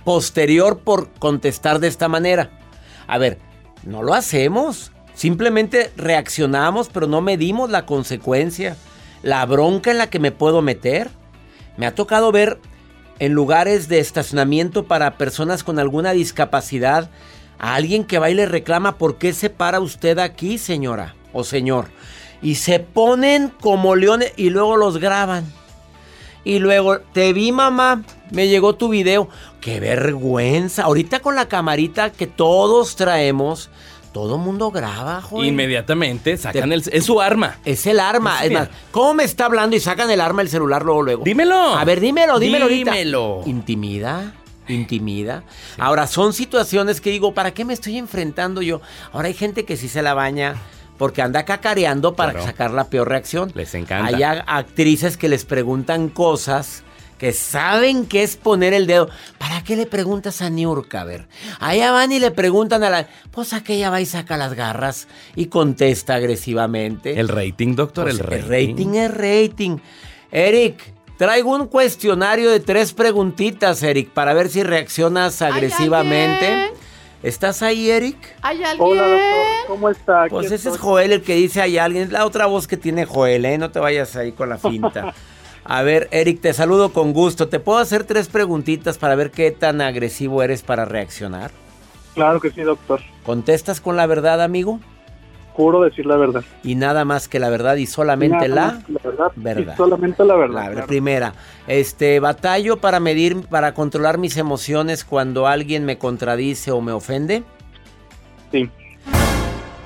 posterior 0.04 0.80
por 0.80 1.12
contestar 1.20 1.78
de 1.78 1.88
esta 1.88 2.08
manera. 2.08 2.50
A 3.06 3.20
ver, 3.20 3.38
no 3.84 4.02
lo 4.02 4.16
hacemos. 4.16 4.92
Simplemente 5.14 5.92
reaccionamos, 5.98 6.90
pero 6.90 7.06
no 7.06 7.22
medimos 7.22 7.70
la 7.70 7.86
consecuencia. 7.86 8.76
La 9.22 9.46
bronca 9.46 9.92
en 9.92 10.00
la 10.00 10.10
que 10.10 10.18
me 10.18 10.32
puedo 10.32 10.64
meter. 10.64 11.12
Me 11.78 11.86
ha 11.86 11.94
tocado 11.94 12.32
ver 12.32 12.58
en 13.20 13.34
lugares 13.34 13.88
de 13.88 14.00
estacionamiento 14.00 14.86
para 14.86 15.18
personas 15.18 15.64
con 15.64 15.78
alguna 15.78 16.12
discapacidad 16.12 17.12
a 17.60 17.76
alguien 17.76 18.04
que 18.04 18.20
va 18.20 18.30
y 18.30 18.34
le 18.34 18.46
reclama 18.46 18.98
por 18.98 19.18
qué 19.18 19.34
se 19.34 19.50
para 19.50 19.80
usted 19.80 20.20
aquí, 20.20 20.58
señora 20.58 21.16
o 21.34 21.44
señor. 21.44 21.88
Y 22.42 22.56
se 22.56 22.80
ponen 22.80 23.52
como 23.62 23.96
leones 23.96 24.34
y 24.38 24.50
luego 24.50 24.78
los 24.78 24.98
graban. 24.98 25.46
Y 26.44 26.60
luego, 26.60 27.00
te 27.00 27.34
vi 27.34 27.52
mamá, 27.52 28.04
me 28.32 28.48
llegó 28.48 28.76
tu 28.76 28.90
video. 28.90 29.28
Qué 29.62 29.80
vergüenza. 29.80 30.84
Ahorita 30.84 31.20
con 31.20 31.36
la 31.36 31.48
camarita 31.48 32.12
que 32.12 32.28
todos 32.28 32.96
traemos, 32.96 33.72
todo 34.14 34.38
mundo 34.38 34.70
graba, 34.70 35.22
joder. 35.22 35.48
Inmediatamente 35.48 36.38
sacan 36.38 36.72
el... 36.72 36.84
Es 36.92 37.06
su 37.06 37.20
arma. 37.20 37.58
Es 37.66 37.88
el 37.88 38.00
arma. 38.00 38.38
Es 38.42 38.46
Es 38.46 38.52
más, 38.52 38.70
¿cómo 38.92 39.16
me 39.16 39.24
está 39.24 39.46
hablando 39.46 39.76
y 39.76 39.80
sacan 39.80 40.10
el 40.12 40.22
arma 40.22 40.44
del 40.44 40.50
celular 40.50 40.86
luego, 40.86 41.02
luego? 41.02 41.24
Dímelo. 41.24 41.76
A 41.76 41.84
ver, 41.84 42.00
dímelo, 42.00 42.38
dímelo 42.38 42.66
ahorita. 42.66 42.92
Dímelo. 42.92 43.42
Intimida. 43.48 44.34
Intimida. 44.68 45.44
Ahora, 45.78 46.08
son 46.08 46.34
situaciones 46.34 47.02
que 47.02 47.12
digo, 47.12 47.34
¿para 47.34 47.54
qué 47.54 47.66
me 47.66 47.74
estoy 47.74 47.98
enfrentando 47.98 48.62
yo? 48.62 48.82
Ahora 49.14 49.28
hay 49.28 49.34
gente 49.34 49.66
que 49.66 49.78
sí 49.78 49.88
se 49.88 50.02
la 50.02 50.14
baña 50.14 50.56
porque 50.98 51.22
anda 51.22 51.44
cacareando 51.46 52.16
para 52.16 52.32
Claro. 52.32 52.46
sacar 52.48 52.72
la 52.72 52.86
peor 52.90 53.10
reacción. 53.10 53.52
Les 53.56 53.74
encanta. 53.76 54.16
Hay 54.16 54.24
actrices 54.24 55.18
que 55.18 55.28
les 55.30 55.44
preguntan 55.46 56.10
cosas 56.10 56.84
que 57.18 57.32
saben 57.32 58.06
que 58.08 58.24
es 58.24 58.36
poner 58.36 58.74
el 58.74 58.88
dedo. 58.88 59.10
¿Para 59.38 59.64
qué 59.64 59.76
le 59.78 59.86
preguntas 59.86 60.42
a 60.42 60.50
Niurka? 60.50 61.02
A 61.02 61.06
ver, 61.06 61.28
allá 61.60 61.92
van 61.92 62.12
y 62.12 62.20
le 62.20 62.32
preguntan 62.32 62.84
a 62.84 62.90
la... 62.90 63.08
Pues 63.32 63.54
aquella 63.54 63.90
va 63.90 64.02
y 64.02 64.06
saca 64.06 64.36
las 64.36 64.54
garras 64.54 65.08
y 65.36 65.46
contesta 65.46 66.16
agresivamente. 66.16 67.18
El 67.20 67.30
rating, 67.30 67.76
doctor, 67.76 68.06
Pues, 68.06 68.20
el 68.20 68.26
rating. 68.26 68.72
rating 68.76 68.94
es 68.96 69.12
rating. 69.14 69.78
Eric, 70.32 70.94
traigo 71.18 71.56
un 71.56 71.68
cuestionario 71.68 72.52
de 72.52 72.60
tres 72.60 72.94
preguntitas, 72.94 73.82
Eric, 73.84 74.10
para 74.10 74.34
ver 74.34 74.50
si 74.50 74.64
reaccionas 74.64 75.42
agresivamente. 75.42 76.72
¿Estás 77.24 77.64
ahí, 77.64 77.90
Eric? 77.90 78.18
¿Hay 78.44 78.64
alguien? 78.64 78.88
Hola, 78.88 79.08
doctor. 79.08 79.46
¿Cómo 79.68 79.90
está? 79.90 80.28
Pues 80.30 80.52
ese 80.52 80.70
es. 80.70 80.78
Joel 80.78 81.12
el 81.12 81.22
que 81.24 81.36
dice 81.36 81.62
hay 81.62 81.78
alguien. 81.80 82.04
Es 82.04 82.12
la 82.12 82.26
otra 82.26 82.46
voz 82.46 82.68
que 82.68 82.78
tiene 82.78 83.06
Joel, 83.06 83.46
¿eh? 83.46 83.58
No 83.58 83.72
te 83.72 83.80
vayas 83.80 84.16
ahí 84.16 84.32
con 84.32 84.50
la 84.50 84.58
finta. 84.58 85.14
A 85.64 85.82
ver, 85.82 86.08
Eric, 86.12 86.42
te 86.42 86.54
saludo 86.54 86.94
con 86.94 87.14
gusto. 87.14 87.48
¿Te 87.48 87.60
puedo 87.60 87.80
hacer 87.80 88.04
tres 88.04 88.28
preguntitas 88.28 89.00
para 89.00 89.16
ver 89.16 89.32
qué 89.32 89.50
tan 89.50 89.82
agresivo 89.82 90.44
eres 90.44 90.62
para 90.62 90.86
reaccionar? 90.86 91.50
Claro 92.14 92.40
que 92.40 92.52
sí, 92.52 92.62
doctor. 92.62 93.02
¿Contestas 93.26 93.82
con 93.82 93.98
la 93.98 94.06
verdad, 94.06 94.44
amigo? 94.44 94.80
Juro 95.54 95.82
decir 95.82 96.06
la 96.06 96.18
verdad. 96.18 96.44
Y 96.64 96.76
nada 96.76 97.06
más 97.06 97.28
que 97.28 97.40
la 97.40 97.50
verdad 97.50 97.78
y 97.78 97.88
solamente 97.88 98.48
Nada 98.48 98.56
la... 98.56 98.72
más 98.74 98.84
que 98.84 98.92
la 98.92 99.05
verdad. 99.16 99.32
verdad. 99.36 99.74
Y 99.74 99.78
solamente 99.78 100.26
la 100.26 100.36
verdad. 100.36 100.66
La 100.66 100.72
claro. 100.72 100.88
primera, 100.88 101.34
este, 101.68 102.20
batallo 102.20 102.78
para 102.78 103.00
medir, 103.00 103.48
para 103.48 103.74
controlar 103.74 104.18
mis 104.18 104.38
emociones 104.38 105.04
cuando 105.04 105.48
alguien 105.48 105.86
me 105.86 105.98
contradice 105.98 106.72
o 106.72 106.82
me 106.82 106.92
ofende. 106.92 107.44
Sí. 108.52 108.70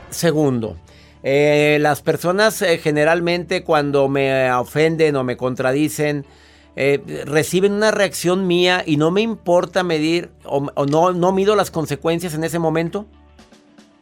Segundo, 0.10 0.76
eh, 1.24 1.78
las 1.82 2.02
personas 2.02 2.62
eh, 2.62 2.78
generalmente 2.78 3.63
cuando 3.63 4.08
me 4.10 4.52
ofenden 4.52 5.15
o 5.15 5.24
me 5.24 5.38
contradicen 5.38 6.26
eh, 6.76 7.24
reciben 7.26 7.74
una 7.74 7.92
reacción 7.92 8.48
mía 8.48 8.84
y 8.86 8.98
no 8.98 9.12
me 9.12 9.22
importa 9.22 9.84
medir 9.84 10.30
o, 10.46 10.70
o 10.74 10.86
no, 10.86 11.12
no 11.12 11.32
mido 11.32 11.56
las 11.56 11.72
consecuencias 11.72 12.34
en 12.36 12.44
ese 12.44 12.58
momento. 12.58 13.06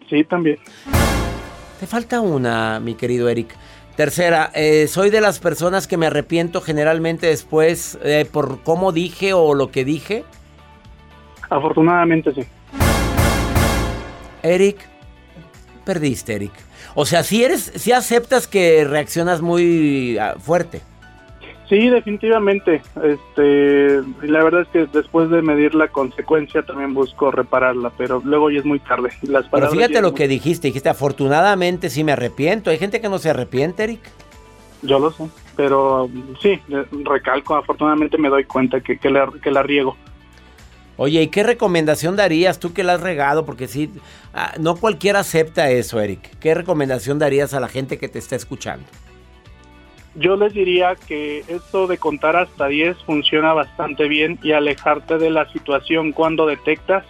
Sí, 0.10 0.24
también. 0.24 0.58
Te 1.80 1.86
falta 1.86 2.22
una, 2.22 2.80
mi 2.80 2.96
querido 2.96 3.30
Eric. 3.30 3.56
Tercera, 3.98 4.52
eh, 4.54 4.88
soy 4.88 5.10
de 5.10 5.22
las 5.22 5.40
personas 5.40 5.88
que 5.88 5.98
me 5.98 6.06
arrepiento 6.06 6.62
generalmente 6.62 7.26
después 7.26 7.98
eh, 8.04 8.28
por 8.32 8.62
cómo 8.62 8.92
dije 8.92 9.34
o 9.34 9.56
lo 9.56 9.72
que 9.72 9.84
dije. 9.84 10.24
Afortunadamente 11.50 12.32
sí. 12.32 12.42
Eric, 14.44 14.78
perdiste, 15.84 16.36
Eric. 16.36 16.52
O 16.94 17.08
sea, 17.08 17.24
si 17.24 17.44
eres, 17.44 17.72
si 17.76 17.92
aceptas 17.92 18.46
que 18.46 18.86
reaccionas 18.86 19.42
muy 19.42 20.20
ah, 20.20 20.36
fuerte. 20.38 20.84
Sí, 21.70 21.90
definitivamente. 21.90 22.82
Este, 23.04 24.02
y 24.24 24.28
la 24.28 24.44
verdad 24.44 24.62
es 24.62 24.68
que 24.70 24.86
después 24.86 25.30
de 25.30 25.42
medir 25.42 25.76
la 25.76 25.90
consecuencia 25.90 26.64
también 26.64 26.94
busco 26.94 27.30
repararla, 27.30 27.92
pero 27.98 28.22
luego 28.24 28.50
ya 28.50 28.60
es 28.60 28.66
muy 28.66 28.80
tarde. 28.80 29.10
Las 29.24 29.48
Pero 29.50 29.70
fíjate 29.70 30.02
lo 30.02 30.14
que 30.14 30.28
dijiste. 30.28 30.68
Dijiste, 30.68 30.90
afortunadamente 30.90 31.90
sí 31.90 32.04
me 32.04 32.14
arrepiento. 32.14 32.70
Hay 32.70 32.78
gente 32.78 33.02
que 33.02 33.10
no 33.10 33.20
se 33.20 33.30
arrepiente, 33.30 33.84
Eric. 33.84 34.00
Yo 34.82 35.00
lo 35.00 35.12
sé, 35.12 35.28
pero 35.56 36.10
sí, 36.40 36.60
eh, 36.70 36.86
recalco, 37.04 37.56
afortunadamente 37.56 38.18
me 38.18 38.30
doy 38.30 38.44
cuenta 38.44 38.80
que, 38.80 39.00
que, 39.00 39.10
la, 39.10 39.32
que 39.42 39.50
la 39.50 39.64
riego. 39.64 39.98
Oye, 40.98 41.22
¿y 41.22 41.28
qué 41.28 41.44
recomendación 41.44 42.16
darías 42.16 42.60
tú 42.60 42.74
que 42.74 42.84
la 42.84 42.94
has 42.94 43.02
regado? 43.02 43.46
Porque 43.46 43.68
sí, 43.68 43.92
ah, 44.34 44.54
no 44.60 44.76
cualquiera 44.76 45.20
acepta 45.20 45.70
eso, 45.72 46.00
Eric. 46.00 46.38
¿Qué 46.40 46.54
recomendación 46.54 47.20
darías 47.20 47.54
a 47.54 47.60
la 47.60 47.68
gente 47.68 47.98
que 47.98 48.08
te 48.08 48.20
está 48.20 48.36
escuchando? 48.36 48.86
Yo 50.20 50.36
les 50.36 50.52
diría 50.52 50.96
que 50.96 51.44
esto 51.48 51.86
de 51.86 52.00
contar 52.00 52.36
hasta 52.36 52.68
10 52.68 52.98
funciona 53.04 53.54
bastante 53.54 54.08
bien 54.08 54.40
y 54.42 54.52
alejarte 54.52 55.20
de 55.20 55.30
la 55.30 55.48
situación 55.52 56.12
cuando 56.12 56.48
detectas 56.48 57.06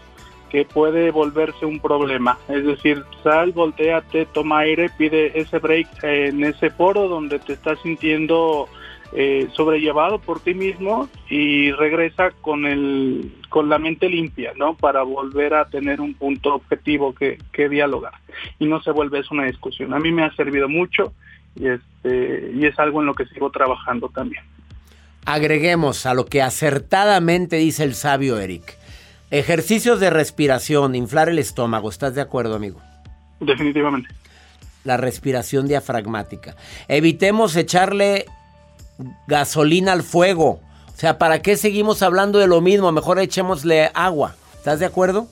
que 0.49 0.65
puede 0.65 1.11
volverse 1.11 1.65
un 1.65 1.79
problema. 1.79 2.37
Es 2.49 2.65
decir, 2.65 3.03
sal, 3.23 3.53
volteate, 3.53 4.25
toma 4.25 4.59
aire, 4.59 4.89
pide 4.97 5.39
ese 5.39 5.59
break 5.59 5.87
en 6.03 6.43
ese 6.43 6.69
foro 6.69 7.07
donde 7.07 7.39
te 7.39 7.53
estás 7.53 7.79
sintiendo 7.81 8.67
eh, 9.13 9.47
sobrellevado 9.53 10.19
por 10.19 10.41
ti 10.41 10.53
mismo 10.53 11.07
y 11.29 11.71
regresa 11.71 12.31
con 12.41 12.65
el 12.65 13.31
con 13.47 13.69
la 13.69 13.79
mente 13.79 14.09
limpia, 14.09 14.51
¿no? 14.57 14.75
Para 14.75 15.03
volver 15.03 15.53
a 15.53 15.69
tener 15.69 16.01
un 16.01 16.13
punto 16.13 16.55
objetivo 16.55 17.15
que, 17.15 17.37
que 17.53 17.69
dialogar 17.69 18.13
y 18.59 18.65
no 18.65 18.81
se 18.81 18.91
vuelve 18.91 19.21
una 19.31 19.45
discusión. 19.45 19.93
A 19.93 19.99
mí 19.99 20.11
me 20.11 20.23
ha 20.23 20.35
servido 20.35 20.67
mucho 20.67 21.13
y 21.59 21.67
este 21.67 22.51
y 22.53 22.65
es 22.65 22.77
algo 22.79 23.01
en 23.01 23.07
lo 23.07 23.13
que 23.13 23.25
sigo 23.25 23.51
trabajando 23.51 24.09
también. 24.09 24.43
Agreguemos 25.25 26.05
a 26.05 26.13
lo 26.13 26.25
que 26.25 26.41
acertadamente 26.41 27.57
dice 27.57 27.83
el 27.83 27.95
sabio 27.95 28.39
Eric. 28.39 28.77
Ejercicios 29.29 29.99
de 29.99 30.09
respiración, 30.09 30.95
inflar 30.95 31.27
el 31.27 31.37
estómago, 31.37 31.89
¿estás 31.89 32.15
de 32.15 32.21
acuerdo, 32.21 32.55
amigo? 32.55 32.79
Definitivamente. 33.41 34.09
La 34.85 34.95
respiración 34.95 35.67
diafragmática. 35.67 36.55
Evitemos 36.87 37.57
echarle 37.57 38.25
gasolina 39.27 39.91
al 39.91 40.03
fuego. 40.03 40.61
O 40.87 40.99
sea, 40.99 41.17
¿para 41.17 41.41
qué 41.41 41.57
seguimos 41.57 42.01
hablando 42.01 42.39
de 42.39 42.47
lo 42.47 42.61
mismo? 42.61 42.91
Mejor 42.93 43.19
echémosle 43.19 43.91
agua. 43.93 44.35
¿Estás 44.55 44.79
de 44.79 44.85
acuerdo? 44.85 45.27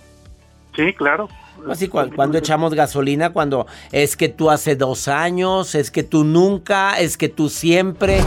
Sí, 0.76 0.94
claro. 0.94 1.30
Así 1.70 1.88
cuando, 1.88 2.38
echamos 2.38 2.74
gasolina, 2.74 3.32
cuando 3.32 3.68
es 3.92 4.16
que 4.16 4.30
tú 4.30 4.50
hace 4.50 4.76
dos 4.76 5.08
años, 5.08 5.76
es 5.76 5.92
que 5.92 6.04
tú 6.04 6.24
nunca, 6.24 7.00
es 7.00 7.18
que 7.18 7.30
tú 7.30 7.50
siempre. 7.50 8.20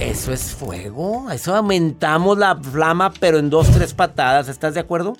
Eso 0.00 0.32
es 0.32 0.54
fuego. 0.54 1.30
Eso 1.30 1.54
aumentamos 1.54 2.38
la 2.38 2.56
flama, 2.56 3.12
pero 3.20 3.38
en 3.38 3.50
dos, 3.50 3.70
tres 3.70 3.94
patadas. 3.94 4.48
¿Estás 4.48 4.74
de 4.74 4.80
acuerdo? 4.80 5.14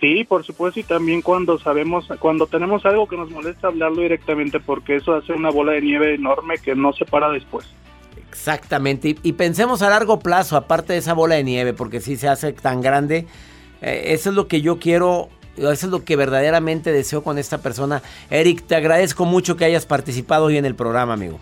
Sí, 0.00 0.24
por 0.24 0.44
supuesto, 0.44 0.80
y 0.80 0.82
también 0.82 1.22
cuando 1.22 1.58
sabemos, 1.58 2.06
cuando 2.18 2.46
tenemos 2.46 2.84
algo 2.84 3.08
que 3.08 3.16
nos 3.16 3.30
molesta, 3.30 3.68
hablarlo 3.68 4.02
directamente, 4.02 4.60
porque 4.60 4.96
eso 4.96 5.14
hace 5.14 5.32
una 5.32 5.50
bola 5.50 5.72
de 5.72 5.80
nieve 5.80 6.14
enorme 6.14 6.58
que 6.58 6.74
no 6.74 6.92
se 6.92 7.06
para 7.06 7.30
después. 7.30 7.66
Exactamente, 8.28 9.16
y, 9.22 9.32
pensemos 9.32 9.80
a 9.80 9.88
largo 9.88 10.18
plazo, 10.18 10.58
aparte 10.58 10.92
de 10.92 10.98
esa 10.98 11.14
bola 11.14 11.36
de 11.36 11.44
nieve, 11.44 11.72
porque 11.72 12.00
si 12.00 12.16
se 12.16 12.28
hace 12.28 12.52
tan 12.52 12.82
grande, 12.82 13.26
eh, 13.80 14.02
eso 14.08 14.28
es 14.28 14.36
lo 14.36 14.46
que 14.48 14.60
yo 14.60 14.78
quiero, 14.78 15.30
eso 15.56 15.86
es 15.86 15.92
lo 15.92 16.04
que 16.04 16.16
verdaderamente 16.16 16.92
deseo 16.92 17.22
con 17.22 17.38
esta 17.38 17.58
persona. 17.58 18.02
Eric, 18.30 18.66
te 18.66 18.76
agradezco 18.76 19.24
mucho 19.24 19.56
que 19.56 19.64
hayas 19.64 19.86
participado 19.86 20.46
hoy 20.46 20.56
en 20.56 20.64
el 20.64 20.74
programa, 20.74 21.14
amigo. 21.14 21.38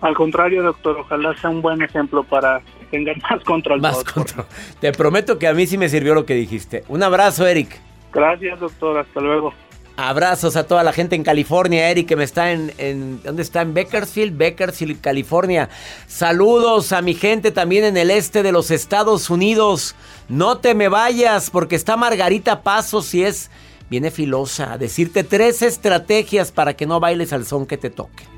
Al 0.00 0.14
contrario, 0.14 0.62
doctor, 0.62 0.96
ojalá 0.98 1.36
sea 1.40 1.50
un 1.50 1.60
buen 1.60 1.82
ejemplo 1.82 2.22
para 2.22 2.60
que 2.60 2.86
tengan 2.90 3.16
más 3.30 3.42
control. 3.44 3.80
Más 3.80 4.04
control. 4.04 4.46
Te 4.80 4.92
prometo 4.92 5.38
que 5.38 5.48
a 5.48 5.54
mí 5.54 5.66
sí 5.66 5.76
me 5.76 5.88
sirvió 5.88 6.14
lo 6.14 6.24
que 6.24 6.34
dijiste. 6.34 6.84
Un 6.88 7.02
abrazo, 7.02 7.46
Eric. 7.46 7.80
Gracias, 8.12 8.60
doctor. 8.60 8.98
Hasta 8.98 9.20
luego. 9.20 9.52
Abrazos 10.00 10.54
a 10.54 10.62
toda 10.62 10.84
la 10.84 10.92
gente 10.92 11.16
en 11.16 11.24
California, 11.24 11.90
Eric, 11.90 12.06
que 12.06 12.14
me 12.14 12.22
está 12.22 12.52
en, 12.52 12.72
en, 12.78 13.20
¿dónde 13.24 13.42
está? 13.42 13.62
En 13.62 13.74
Bakersfield, 13.74 14.38
Bakersfield, 14.38 15.00
California. 15.00 15.70
Saludos 16.06 16.92
a 16.92 17.02
mi 17.02 17.14
gente 17.14 17.50
también 17.50 17.82
en 17.82 17.96
el 17.96 18.12
este 18.12 18.44
de 18.44 18.52
los 18.52 18.70
Estados 18.70 19.28
Unidos. 19.28 19.96
No 20.28 20.58
te 20.58 20.76
me 20.76 20.86
vayas 20.86 21.50
porque 21.50 21.74
está 21.74 21.96
Margarita 21.96 22.62
Pasos 22.62 23.12
y 23.12 23.24
es, 23.24 23.50
viene 23.90 24.12
filosa, 24.12 24.74
a 24.74 24.78
decirte 24.78 25.24
tres 25.24 25.62
estrategias 25.62 26.52
para 26.52 26.74
que 26.74 26.86
no 26.86 27.00
bailes 27.00 27.32
al 27.32 27.44
son 27.44 27.66
que 27.66 27.76
te 27.76 27.90
toque. 27.90 28.37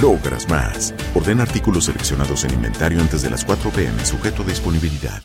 logras 0.00 0.48
más. 0.48 0.94
Orden 1.14 1.40
artículos 1.40 1.86
seleccionados 1.86 2.44
en 2.44 2.52
inventario 2.54 3.00
antes 3.00 3.22
de 3.22 3.30
las 3.30 3.44
4 3.44 3.70
pm, 3.70 4.04
sujeto 4.04 4.42
a 4.42 4.46
disponibilidad. 4.46 5.22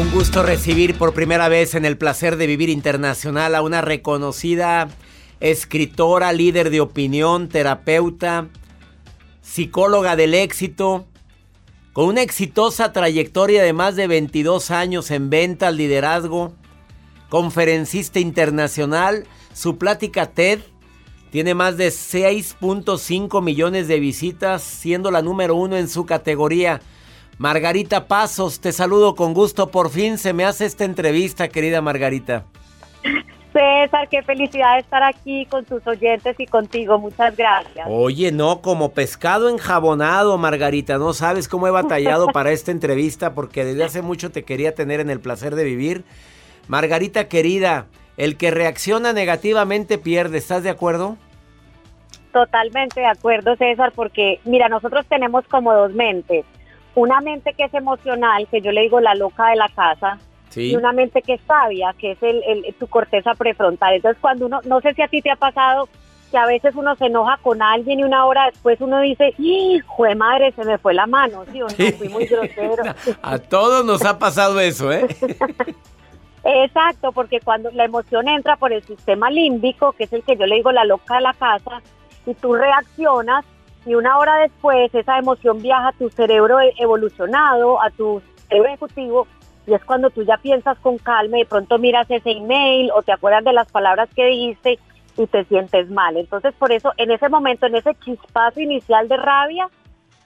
Un 0.00 0.10
gusto 0.10 0.42
recibir 0.42 0.96
por 0.96 1.14
primera 1.14 1.48
vez 1.48 1.74
en 1.74 1.84
el 1.84 1.96
placer 1.96 2.36
de 2.36 2.48
vivir 2.48 2.68
internacional 2.68 3.54
a 3.54 3.62
una 3.62 3.80
reconocida 3.80 4.88
escritora, 5.38 6.32
líder 6.32 6.70
de 6.70 6.80
opinión, 6.80 7.48
terapeuta, 7.48 8.48
psicóloga 9.40 10.16
del 10.16 10.34
éxito 10.34 11.06
con 11.94 12.06
una 12.06 12.22
exitosa 12.22 12.92
trayectoria 12.92 13.62
de 13.62 13.72
más 13.72 13.94
de 13.94 14.08
22 14.08 14.72
años 14.72 15.12
en 15.12 15.30
venta 15.30 15.70
liderazgo, 15.70 16.52
conferencista 17.28 18.18
internacional, 18.18 19.28
su 19.52 19.78
plática 19.78 20.26
TED 20.26 20.58
tiene 21.30 21.54
más 21.54 21.76
de 21.76 21.88
6.5 21.88 23.40
millones 23.40 23.86
de 23.86 24.00
visitas, 24.00 24.64
siendo 24.64 25.12
la 25.12 25.22
número 25.22 25.54
uno 25.54 25.76
en 25.76 25.88
su 25.88 26.04
categoría. 26.04 26.80
Margarita 27.38 28.08
Pasos, 28.08 28.58
te 28.58 28.72
saludo 28.72 29.14
con 29.14 29.32
gusto. 29.32 29.70
Por 29.70 29.88
fin 29.88 30.18
se 30.18 30.32
me 30.32 30.44
hace 30.44 30.66
esta 30.66 30.84
entrevista, 30.84 31.46
querida 31.46 31.80
Margarita. 31.80 32.46
César, 33.54 34.08
qué 34.08 34.20
felicidad 34.22 34.80
estar 34.80 35.04
aquí 35.04 35.46
con 35.46 35.64
tus 35.64 35.86
oyentes 35.86 36.34
y 36.40 36.46
contigo. 36.46 36.98
Muchas 36.98 37.36
gracias. 37.36 37.86
Oye, 37.88 38.32
no, 38.32 38.60
como 38.60 38.90
pescado 38.90 39.48
enjabonado, 39.48 40.36
Margarita. 40.38 40.98
No 40.98 41.12
sabes 41.12 41.48
cómo 41.48 41.68
he 41.68 41.70
batallado 41.70 42.26
para 42.26 42.50
esta 42.50 42.72
entrevista 42.72 43.32
porque 43.32 43.64
desde 43.64 43.84
hace 43.84 44.02
mucho 44.02 44.32
te 44.32 44.42
quería 44.42 44.74
tener 44.74 44.98
en 44.98 45.08
el 45.08 45.20
placer 45.20 45.54
de 45.54 45.62
vivir. 45.62 46.04
Margarita 46.66 47.28
querida, 47.28 47.86
el 48.16 48.36
que 48.36 48.50
reacciona 48.50 49.12
negativamente 49.12 49.98
pierde. 49.98 50.38
¿Estás 50.38 50.64
de 50.64 50.70
acuerdo? 50.70 51.16
Totalmente 52.32 53.02
de 53.02 53.06
acuerdo, 53.06 53.54
César, 53.54 53.92
porque 53.94 54.40
mira, 54.44 54.68
nosotros 54.68 55.06
tenemos 55.08 55.46
como 55.46 55.72
dos 55.72 55.92
mentes. 55.92 56.44
Una 56.96 57.20
mente 57.20 57.54
que 57.54 57.66
es 57.66 57.74
emocional, 57.74 58.48
que 58.50 58.60
yo 58.60 58.72
le 58.72 58.80
digo 58.80 58.98
la 58.98 59.14
loca 59.14 59.50
de 59.50 59.56
la 59.56 59.68
casa, 59.68 60.18
y 60.56 60.76
una 60.76 60.92
mente 60.92 61.22
que 61.22 61.34
es 61.34 61.40
sabia, 61.46 61.94
que 61.98 62.12
es 62.12 62.22
el, 62.22 62.42
el, 62.44 62.74
tu 62.74 62.86
corteza 62.86 63.34
prefrontal. 63.34 63.94
Entonces, 63.94 64.18
cuando 64.20 64.46
uno, 64.46 64.60
no 64.64 64.80
sé 64.80 64.94
si 64.94 65.02
a 65.02 65.08
ti 65.08 65.22
te 65.22 65.30
ha 65.30 65.36
pasado 65.36 65.88
que 66.30 66.38
a 66.38 66.46
veces 66.46 66.74
uno 66.74 66.96
se 66.96 67.06
enoja 67.06 67.38
con 67.42 67.62
alguien 67.62 68.00
y 68.00 68.04
una 68.04 68.26
hora 68.26 68.46
después 68.46 68.80
uno 68.80 69.00
dice, 69.00 69.34
¡hijo 69.38 70.04
de 70.04 70.14
madre, 70.14 70.52
se 70.52 70.64
me 70.64 70.78
fue 70.78 70.94
la 70.94 71.06
mano! 71.06 71.44
¿sí? 71.52 71.62
O 71.62 71.66
no, 71.66 71.96
fui 71.96 72.08
muy 72.08 72.26
grosero. 72.26 72.82
a 73.22 73.38
todos 73.38 73.84
nos 73.84 74.04
ha 74.04 74.18
pasado 74.18 74.58
eso, 74.60 74.92
¿eh? 74.92 75.06
Exacto, 76.44 77.12
porque 77.12 77.40
cuando 77.40 77.70
la 77.70 77.84
emoción 77.84 78.28
entra 78.28 78.56
por 78.56 78.72
el 78.72 78.82
sistema 78.82 79.30
límbico, 79.30 79.92
que 79.92 80.04
es 80.04 80.12
el 80.12 80.22
que 80.22 80.36
yo 80.36 80.44
le 80.46 80.56
digo 80.56 80.72
la 80.72 80.84
loca 80.84 81.14
de 81.14 81.22
la 81.22 81.32
casa, 81.32 81.82
y 82.26 82.34
tú 82.34 82.54
reaccionas 82.54 83.44
y 83.86 83.94
una 83.94 84.18
hora 84.18 84.36
después 84.38 84.94
esa 84.94 85.18
emoción 85.18 85.60
viaja 85.60 85.88
a 85.88 85.92
tu 85.92 86.08
cerebro 86.10 86.60
e-, 86.60 86.74
evolucionado, 86.78 87.82
a 87.82 87.90
tu 87.90 88.22
cerebro 88.48 88.68
ejecutivo, 88.68 89.26
y 89.66 89.74
es 89.74 89.84
cuando 89.84 90.10
tú 90.10 90.22
ya 90.22 90.36
piensas 90.36 90.78
con 90.78 90.98
calma 90.98 91.38
y 91.38 91.42
de 91.42 91.48
pronto 91.48 91.78
miras 91.78 92.10
ese 92.10 92.32
email 92.32 92.90
o 92.94 93.02
te 93.02 93.12
acuerdas 93.12 93.44
de 93.44 93.52
las 93.52 93.70
palabras 93.70 94.08
que 94.14 94.26
dijiste 94.26 94.78
y 95.16 95.26
te 95.26 95.44
sientes 95.44 95.90
mal. 95.90 96.16
Entonces, 96.16 96.54
por 96.54 96.72
eso, 96.72 96.92
en 96.96 97.10
ese 97.10 97.28
momento, 97.28 97.66
en 97.66 97.76
ese 97.76 97.94
chispazo 98.04 98.60
inicial 98.60 99.08
de 99.08 99.16
rabia, 99.16 99.68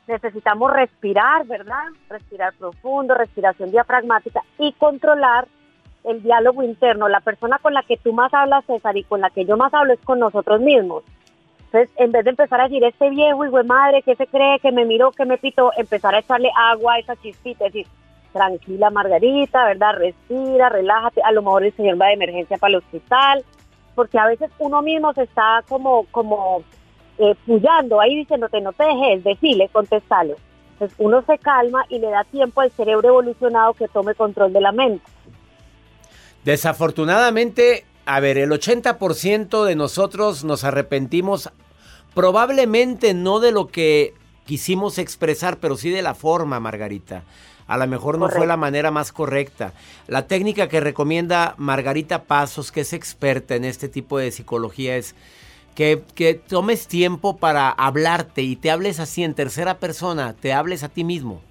necesitamos 0.07 0.73
respirar, 0.73 1.47
¿verdad? 1.47 1.85
Respirar 2.09 2.55
profundo, 2.55 3.15
respiración 3.15 3.71
diafragmática 3.71 4.43
y 4.59 4.73
controlar 4.73 5.47
el 6.05 6.23
diálogo 6.23 6.63
interno. 6.63 7.09
La 7.09 7.21
persona 7.21 7.59
con 7.59 7.75
la 7.75 7.83
que 7.83 7.99
tú 7.99 8.13
más 8.13 8.33
hablas, 8.33 8.65
César, 8.65 8.97
y 8.97 9.05
con 9.05 9.21
la 9.21 9.31
que 9.31 9.45
yo 9.45 9.57
más 9.57 9.73
hablo 9.75 9.93
es 9.93 10.01
con 10.01 10.19
nosotros 10.19 10.61
mismos. 10.61 11.05
Entonces, 11.67 11.91
en 11.99 12.13
vez 12.13 12.25
de 12.25 12.31
empezar 12.31 12.61
a 12.61 12.65
decir, 12.65 12.83
este 12.83 13.11
viejo, 13.11 13.45
hijo 13.45 13.59
de 13.59 13.65
madre, 13.65 14.03
¿qué 14.03 14.17
se 14.17 14.27
cree? 14.27 14.59
que 14.59 14.73
me 14.73 14.87
miró, 14.87 15.11
que 15.11 15.27
me 15.27 15.37
pitó? 15.37 15.71
Empezar 15.77 16.15
a 16.15 16.21
echarle 16.21 16.51
agua 16.57 16.95
a 16.95 16.99
esa 16.99 17.17
chispita, 17.17 17.67
decir, 17.67 17.87
tranquila 18.33 18.91
Margarita, 18.91 19.65
¿verdad? 19.67 19.95
Respira, 19.97 20.69
relájate, 20.69 21.23
a 21.23 21.33
lo 21.33 21.43
mejor 21.43 21.65
el 21.65 21.75
señor 21.77 22.01
va 22.01 22.07
de 22.07 22.15
emergencia 22.15 22.59
para 22.59 22.71
el 22.71 22.77
hospital, 22.77 23.45
porque 23.95 24.19
a 24.19 24.27
veces 24.27 24.51
uno 24.59 24.83
mismo 24.83 25.13
se 25.13 25.23
está 25.23 25.63
como, 25.69 26.05
como 26.11 26.63
eh, 27.19 27.35
puyando 27.47 28.01
ahí 28.01 28.17
diciéndote, 28.17 28.61
no 28.61 28.73
te 28.73 28.85
dejes, 28.85 29.25
decirle, 29.25 29.69
contestalo. 29.73 30.37
Entonces 30.73 30.97
uno 30.99 31.23
se 31.23 31.39
calma 31.39 31.85
y 31.89 31.99
le 31.99 32.09
da 32.09 32.25
tiempo 32.25 32.61
al 32.61 32.71
cerebro 32.71 33.09
evolucionado 33.09 33.75
que 33.75 33.89
tome 33.89 34.15
control 34.15 34.53
de 34.53 34.61
la 34.61 34.71
mente. 34.71 35.05
Desafortunadamente, 36.45 37.85
a 38.07 38.21
ver, 38.21 38.39
el 38.39 38.51
80% 38.51 39.65
de 39.65 39.75
nosotros 39.75 40.45
nos 40.45 40.65
arrepentimos 40.65 41.51
probablemente 42.15 43.15
no 43.15 43.41
de 43.41 43.53
lo 43.53 43.67
que 43.67 44.15
quisimos 44.45 44.99
expresar, 44.99 45.59
pero 45.59 45.77
sí 45.77 45.91
de 45.91 46.03
la 46.03 46.15
forma, 46.15 46.59
Margarita. 46.59 47.25
A 47.69 47.77
lo 47.77 47.87
mejor 47.87 48.19
no 48.19 48.29
fue 48.29 48.47
la 48.47 48.57
manera 48.57 48.91
más 48.91 49.13
correcta. 49.13 49.75
La 50.07 50.27
técnica 50.27 50.69
que 50.69 50.81
recomienda 50.81 51.55
Margarita 51.59 52.25
Pasos, 52.25 52.73
que 52.73 52.81
es 52.81 52.95
experta 52.95 53.55
en 53.55 53.65
este 53.65 53.89
tipo 53.89 54.19
de 54.19 54.31
psicología, 54.31 54.97
es 54.97 55.15
que, 55.75 56.03
que 56.15 56.35
tomes 56.35 56.89
tiempo 56.89 57.37
para 57.37 57.69
hablarte 57.69 58.41
y 58.41 58.57
te 58.57 58.71
hables 58.71 59.01
así 59.01 59.23
en 59.23 59.35
tercera 59.35 59.79
persona, 59.79 60.33
te 60.33 60.55
hables 60.55 60.83
a 60.83 60.89
ti 60.89 61.05
mismo. 61.05 61.43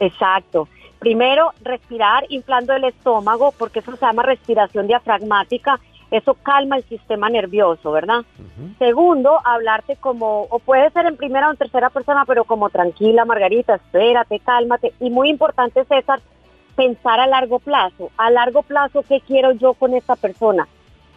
Exacto. 0.00 0.66
Primero, 0.98 1.52
respirar 1.62 2.24
inflando 2.30 2.72
el 2.72 2.84
estómago, 2.84 3.52
porque 3.52 3.80
eso 3.80 3.94
se 3.96 4.06
llama 4.06 4.22
respiración 4.22 4.86
diafragmática. 4.86 5.78
Eso 6.10 6.34
calma 6.34 6.76
el 6.76 6.84
sistema 6.84 7.28
nervioso, 7.28 7.90
¿verdad? 7.90 8.24
Segundo, 8.78 9.40
hablarte 9.44 9.96
como, 9.96 10.42
o 10.42 10.58
puede 10.60 10.88
ser 10.90 11.06
en 11.06 11.16
primera 11.16 11.48
o 11.48 11.50
en 11.50 11.56
tercera 11.56 11.90
persona, 11.90 12.24
pero 12.24 12.44
como 12.44 12.70
tranquila, 12.70 13.24
Margarita, 13.24 13.74
espérate, 13.74 14.38
cálmate. 14.40 14.92
Y 15.00 15.10
muy 15.10 15.30
importante, 15.30 15.84
César, 15.84 16.20
pensar 16.76 17.18
a 17.18 17.26
largo 17.26 17.58
plazo. 17.58 18.10
A 18.16 18.30
largo 18.30 18.62
plazo, 18.62 19.02
¿qué 19.02 19.20
quiero 19.20 19.52
yo 19.52 19.74
con 19.74 19.94
esta 19.94 20.14
persona? 20.14 20.68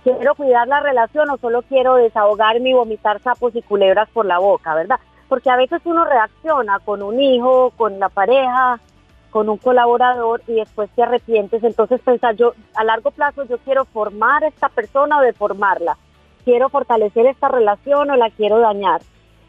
¿Quiero 0.04 0.34
cuidar 0.34 0.68
la 0.68 0.80
relación 0.80 1.30
o 1.30 1.38
solo 1.38 1.62
quiero 1.64 1.96
desahogarme 1.96 2.70
y 2.70 2.74
vomitar 2.74 3.20
sapos 3.20 3.56
y 3.56 3.62
culebras 3.62 4.10
por 4.10 4.26
la 4.26 4.40
boca, 4.40 4.74
verdad? 4.74 5.00
Porque 5.28 5.52
a 5.52 5.58
veces 5.58 5.82
uno 5.84 6.06
reacciona 6.06 6.80
con 6.80 7.04
un 7.04 7.20
hijo, 7.20 7.72
con 7.78 8.00
la 8.00 8.10
pareja, 8.10 8.80
con 9.30 9.50
un 9.50 9.58
colaborador 9.58 10.42
y 10.48 10.56
después 10.56 10.90
te 10.96 11.04
arrepientes, 11.04 11.64
entonces 11.64 12.02
pensar 12.02 12.36
yo 12.36 12.54
a 12.76 12.84
largo 12.84 13.12
plazo 13.12 13.44
yo 13.46 13.58
quiero 13.60 13.86
formar 13.86 14.44
a 14.44 14.48
esta 14.48 14.70
persona 14.70 15.20
o 15.20 15.22
deformarla, 15.22 15.98
quiero 16.46 16.70
fortalecer 16.70 17.26
esta 17.28 17.48
relación 17.48 18.10
o 18.10 18.16
la 18.16 18.30
quiero 18.32 18.60
dañar. 18.60 19.02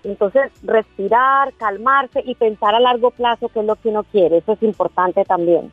Entonces 0.02 0.50
respirar, 0.62 1.52
calmarse 1.54 2.22
y 2.24 2.34
pensar 2.34 2.74
a 2.74 2.80
largo 2.80 3.10
plazo 3.10 3.48
qué 3.48 3.60
es 3.60 3.66
lo 3.66 3.76
que 3.76 3.90
uno 3.90 4.04
quiere, 4.04 4.38
eso 4.38 4.52
es 4.52 4.62
importante 4.62 5.24
también. 5.24 5.72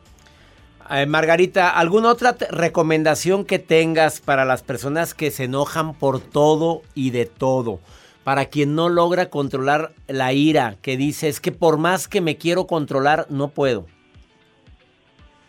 Margarita, 1.06 1.68
¿alguna 1.68 2.10
otra 2.10 2.34
recomendación 2.50 3.44
que 3.44 3.58
tengas 3.58 4.20
para 4.20 4.46
las 4.46 4.62
personas 4.62 5.12
que 5.12 5.30
se 5.30 5.44
enojan 5.44 5.92
por 5.92 6.18
todo 6.18 6.80
y 6.94 7.10
de 7.10 7.26
todo? 7.26 7.80
para 8.28 8.44
quien 8.44 8.74
no 8.74 8.90
logra 8.90 9.30
controlar 9.30 9.92
la 10.06 10.34
ira, 10.34 10.76
que 10.82 10.98
dice 10.98 11.28
es 11.28 11.40
que 11.40 11.50
por 11.50 11.78
más 11.78 12.08
que 12.08 12.20
me 12.20 12.36
quiero 12.36 12.66
controlar, 12.66 13.24
no 13.30 13.48
puedo. 13.48 13.86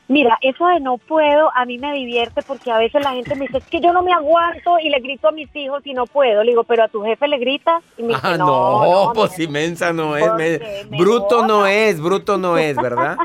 Mira, 0.10 0.40
eso 0.42 0.66
de 0.66 0.80
no 0.80 0.98
puedo 0.98 1.52
a 1.56 1.66
mí 1.66 1.78
me 1.78 1.94
divierte 1.94 2.42
porque 2.42 2.72
a 2.72 2.80
veces 2.80 3.04
la 3.04 3.12
gente 3.12 3.36
me 3.36 3.46
dice, 3.46 3.60
es 3.60 3.66
que 3.66 3.80
yo 3.80 3.94
no 3.94 4.02
me 4.02 4.12
aguanto 4.12 4.80
y 4.80 4.90
le 4.90 5.00
grito 5.02 5.28
a 5.28 5.32
mis 5.32 5.56
hijos 5.56 5.86
y 5.86 5.94
no 5.94 6.08
puedo. 6.08 6.44
Le 6.44 6.50
digo, 6.50 6.64
pero 6.64 6.84
a 6.84 6.88
tu 6.88 7.04
jefe 7.04 7.28
le 7.28 7.38
gritas 7.38 7.84
y 7.96 8.02
me 8.02 8.16
dice, 8.16 8.22
ah, 8.24 8.36
no, 8.36 9.06
no, 9.06 9.14
pues 9.14 9.38
inmensa 9.38 9.94
no 9.94 10.18
es. 10.18 10.90
bruto 10.90 11.46
no 11.46 11.68
es, 11.68 12.02
bruto 12.02 12.40
no 12.40 12.58
es, 12.58 12.76
¿verdad? 12.76 13.18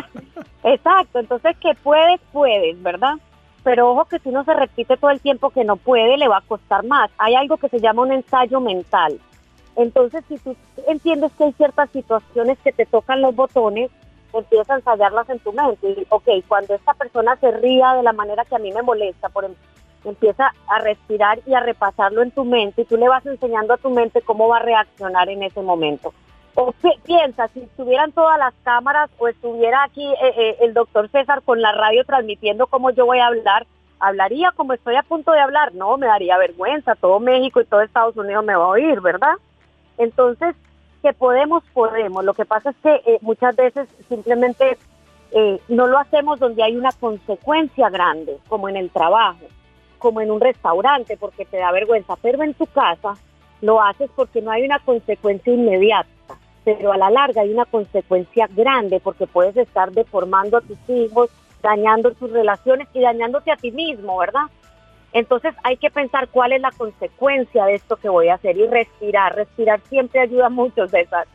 Exacto, 0.64 1.18
entonces 1.18 1.58
que 1.58 1.74
puedes, 1.82 2.18
puedes, 2.32 2.82
¿verdad? 2.82 3.16
Pero 3.62 3.90
ojo 3.90 4.06
que 4.06 4.18
si 4.18 4.30
uno 4.30 4.44
se 4.44 4.54
repite 4.54 4.96
todo 4.96 5.10
el 5.10 5.20
tiempo 5.20 5.50
que 5.50 5.62
no 5.62 5.76
puede, 5.76 6.16
le 6.16 6.28
va 6.28 6.38
a 6.38 6.48
costar 6.48 6.86
más. 6.86 7.10
Hay 7.18 7.34
algo 7.34 7.58
que 7.58 7.68
se 7.68 7.80
llama 7.80 8.00
un 8.00 8.12
ensayo 8.12 8.62
mental. 8.62 9.20
Entonces, 9.76 10.24
si 10.26 10.38
tú 10.38 10.56
entiendes 10.88 11.32
que 11.36 11.44
hay 11.44 11.52
ciertas 11.52 11.90
situaciones 11.90 12.56
que 12.64 12.72
te 12.72 12.86
tocan 12.86 13.20
los 13.20 13.34
botones, 13.34 13.90
empiezas 14.34 14.70
a 14.70 14.76
ensayarlas 14.76 15.28
en 15.30 15.38
tu 15.38 15.52
mente. 15.52 15.88
Y, 15.88 16.06
ok, 16.08 16.28
cuando 16.48 16.74
esta 16.74 16.94
persona 16.94 17.36
se 17.36 17.50
ría 17.52 17.94
de 17.94 18.02
la 18.02 18.12
manera 18.12 18.44
que 18.44 18.56
a 18.56 18.58
mí 18.58 18.72
me 18.72 18.82
molesta, 18.82 19.28
por 19.28 19.44
em, 19.44 19.54
empieza 20.04 20.52
a 20.68 20.78
respirar 20.80 21.40
y 21.46 21.54
a 21.54 21.60
repasarlo 21.60 22.22
en 22.22 22.30
tu 22.30 22.44
mente 22.44 22.82
y 22.82 22.84
tú 22.84 22.96
le 22.96 23.08
vas 23.08 23.24
enseñando 23.24 23.74
a 23.74 23.78
tu 23.78 23.90
mente 23.90 24.20
cómo 24.20 24.48
va 24.48 24.58
a 24.58 24.62
reaccionar 24.62 25.28
en 25.28 25.42
ese 25.42 25.62
momento. 25.62 26.12
O 26.56 26.72
piensa, 27.04 27.48
si 27.48 27.60
estuvieran 27.60 28.12
todas 28.12 28.38
las 28.38 28.54
cámaras 28.62 29.10
o 29.18 29.26
estuviera 29.26 29.82
aquí 29.82 30.04
eh, 30.04 30.34
eh, 30.36 30.56
el 30.60 30.72
doctor 30.72 31.08
César 31.08 31.42
con 31.42 31.60
la 31.60 31.72
radio 31.72 32.04
transmitiendo 32.04 32.68
cómo 32.68 32.90
yo 32.90 33.06
voy 33.06 33.18
a 33.18 33.26
hablar, 33.26 33.66
hablaría 33.98 34.52
como 34.52 34.72
estoy 34.72 34.94
a 34.94 35.02
punto 35.02 35.32
de 35.32 35.40
hablar. 35.40 35.74
No, 35.74 35.96
me 35.96 36.06
daría 36.06 36.38
vergüenza, 36.38 36.94
todo 36.94 37.18
México 37.18 37.60
y 37.60 37.64
todo 37.64 37.80
Estados 37.80 38.16
Unidos 38.16 38.44
me 38.44 38.54
va 38.54 38.64
a 38.64 38.68
oír, 38.68 39.00
¿verdad? 39.00 39.34
Entonces, 39.98 40.54
que 41.04 41.12
podemos, 41.12 41.62
podemos. 41.74 42.24
Lo 42.24 42.32
que 42.32 42.46
pasa 42.46 42.70
es 42.70 42.76
que 42.82 42.94
eh, 43.04 43.18
muchas 43.20 43.54
veces 43.54 43.86
simplemente 44.08 44.78
eh, 45.32 45.60
no 45.68 45.86
lo 45.86 45.98
hacemos 45.98 46.40
donde 46.40 46.62
hay 46.62 46.78
una 46.78 46.92
consecuencia 46.92 47.90
grande, 47.90 48.38
como 48.48 48.70
en 48.70 48.76
el 48.76 48.88
trabajo, 48.88 49.44
como 49.98 50.22
en 50.22 50.30
un 50.30 50.40
restaurante, 50.40 51.18
porque 51.18 51.44
te 51.44 51.58
da 51.58 51.72
vergüenza, 51.72 52.14
pero 52.22 52.42
en 52.42 52.54
tu 52.54 52.64
casa 52.64 53.16
lo 53.60 53.82
haces 53.82 54.08
porque 54.16 54.40
no 54.40 54.50
hay 54.50 54.64
una 54.64 54.78
consecuencia 54.78 55.52
inmediata, 55.52 56.08
pero 56.64 56.90
a 56.90 56.96
la 56.96 57.10
larga 57.10 57.42
hay 57.42 57.52
una 57.52 57.66
consecuencia 57.66 58.48
grande 58.50 58.98
porque 58.98 59.26
puedes 59.26 59.58
estar 59.58 59.92
deformando 59.92 60.56
a 60.56 60.62
tus 60.62 60.78
hijos, 60.88 61.28
dañando 61.62 62.12
tus 62.12 62.30
relaciones 62.30 62.88
y 62.94 63.02
dañándote 63.02 63.52
a 63.52 63.56
ti 63.56 63.72
mismo, 63.72 64.16
¿verdad? 64.16 64.46
Entonces 65.14 65.54
hay 65.62 65.76
que 65.76 65.90
pensar 65.90 66.28
cuál 66.28 66.52
es 66.52 66.60
la 66.60 66.72
consecuencia 66.72 67.64
de 67.66 67.76
esto 67.76 67.96
que 67.96 68.08
voy 68.08 68.28
a 68.28 68.34
hacer 68.34 68.56
y 68.56 68.66
respirar. 68.66 69.36
Respirar 69.36 69.80
siempre 69.88 70.20
ayuda 70.20 70.50
mucho, 70.50 70.86
César. 70.88 71.26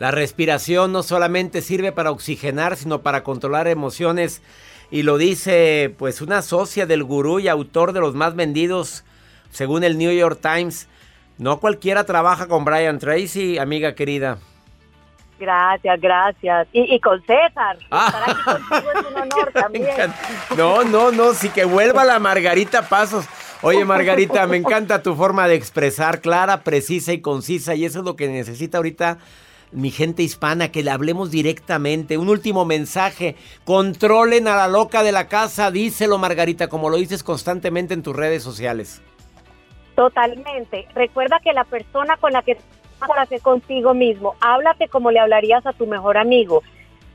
La 0.00 0.10
respiración 0.10 0.90
no 0.92 1.04
solamente 1.04 1.62
sirve 1.62 1.92
para 1.92 2.10
oxigenar, 2.10 2.74
sino 2.74 3.00
para 3.00 3.22
controlar 3.22 3.68
emociones. 3.68 4.42
Y 4.90 5.04
lo 5.04 5.18
dice 5.18 5.94
pues 5.96 6.20
una 6.20 6.42
socia 6.42 6.84
del 6.84 7.04
gurú 7.04 7.38
y 7.38 7.46
autor 7.46 7.92
de 7.92 8.00
los 8.00 8.14
más 8.14 8.34
vendidos, 8.34 9.04
según 9.50 9.84
el 9.84 9.96
New 9.96 10.12
York 10.12 10.40
Times. 10.42 10.88
No 11.38 11.60
cualquiera 11.60 12.04
trabaja 12.04 12.48
con 12.48 12.64
Brian 12.64 12.98
Tracy, 12.98 13.56
amiga 13.58 13.94
querida. 13.94 14.38
Gracias, 15.44 16.00
gracias. 16.00 16.68
Y, 16.72 16.98
con 17.00 17.20
César. 17.20 17.76
Ah. 17.90 18.06
Estar 18.06 18.30
aquí 18.30 18.42
contigo 18.42 18.92
es 18.94 19.06
un 19.10 19.20
honor 19.20 19.52
también. 19.52 20.14
No, 20.56 20.84
no, 20.84 21.12
no, 21.12 21.34
sí 21.34 21.50
que 21.50 21.66
vuelva 21.66 22.04
la 22.04 22.18
Margarita 22.18 22.88
Pasos. 22.88 23.26
Oye, 23.60 23.84
Margarita, 23.84 24.46
me 24.46 24.56
encanta 24.56 25.02
tu 25.02 25.14
forma 25.14 25.46
de 25.46 25.54
expresar, 25.54 26.22
clara, 26.22 26.62
precisa 26.62 27.12
y 27.12 27.20
concisa. 27.20 27.74
Y 27.74 27.84
eso 27.84 27.98
es 27.98 28.04
lo 28.06 28.16
que 28.16 28.28
necesita 28.28 28.78
ahorita 28.78 29.18
mi 29.70 29.90
gente 29.90 30.22
hispana, 30.22 30.72
que 30.72 30.82
le 30.82 30.90
hablemos 30.90 31.30
directamente. 31.30 32.16
Un 32.16 32.30
último 32.30 32.64
mensaje. 32.64 33.36
Controlen 33.64 34.48
a 34.48 34.56
la 34.56 34.68
loca 34.68 35.02
de 35.02 35.12
la 35.12 35.28
casa. 35.28 35.70
Díselo, 35.70 36.16
Margarita, 36.16 36.68
como 36.68 36.88
lo 36.88 36.96
dices 36.96 37.22
constantemente 37.22 37.92
en 37.92 38.02
tus 38.02 38.16
redes 38.16 38.42
sociales. 38.42 39.02
Totalmente. 39.94 40.88
Recuerda 40.94 41.38
que 41.44 41.52
la 41.52 41.64
persona 41.64 42.16
con 42.16 42.32
la 42.32 42.42
que 42.42 42.56
para 43.06 43.26
contigo 43.40 43.94
mismo, 43.94 44.34
háblate 44.40 44.88
como 44.88 45.10
le 45.10 45.20
hablarías 45.20 45.66
a 45.66 45.72
tu 45.72 45.86
mejor 45.86 46.16
amigo. 46.16 46.62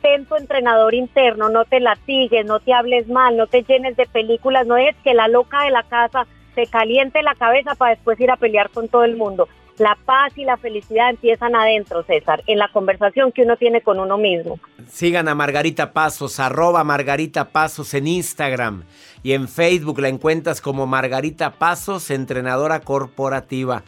Ten 0.02 0.26
tu 0.26 0.36
entrenador 0.36 0.94
interno, 0.94 1.50
no 1.50 1.66
te 1.66 1.80
latigues, 1.80 2.46
no 2.46 2.60
te 2.60 2.74
hables 2.74 3.08
mal, 3.08 3.36
no 3.36 3.48
te 3.48 3.64
llenes 3.64 3.98
de 3.98 4.06
películas, 4.06 4.66
no 4.66 4.78
es 4.78 4.96
que 5.04 5.14
la 5.14 5.28
loca 5.28 5.64
de 5.64 5.72
la 5.72 5.84
casa 5.84 6.26
te 6.56 6.68
caliente 6.68 7.22
la 7.22 7.36
cabeza 7.36 7.76
para 7.76 7.96
después 7.96 8.20
ir 8.20 8.32
a 8.32 8.38
pelear 8.38 8.70
con 8.70 8.88
todo 8.88 9.04
el 9.04 9.18
mundo. 9.18 9.48
La 9.78 9.98
paz 10.06 10.38
y 10.38 10.44
la 10.44 10.58
felicidad 10.58 11.10
empiezan 11.10 11.56
adentro, 11.56 12.04
César, 12.04 12.44
en 12.48 12.60
la 12.60 12.68
conversación 12.68 13.32
que 13.32 13.44
uno 13.44 13.56
tiene 13.56 13.82
con 13.82 13.98
uno 13.98 14.18
mismo. 14.18 14.60
Sigan 14.90 15.30
a 15.30 15.36
Margarita 15.36 15.94
Pasos, 15.94 16.42
arroba 16.42 16.84
Margarita 16.84 17.52
Pasos 17.52 17.94
en 17.94 18.08
Instagram 18.08 18.84
y 19.24 19.32
en 19.32 19.48
Facebook 19.48 20.00
la 20.00 20.10
encuentras 20.10 20.60
como 20.60 20.86
Margarita 20.86 21.52
Pasos, 21.52 22.12
entrenadora 22.12 22.82
corporativa. 22.82 23.84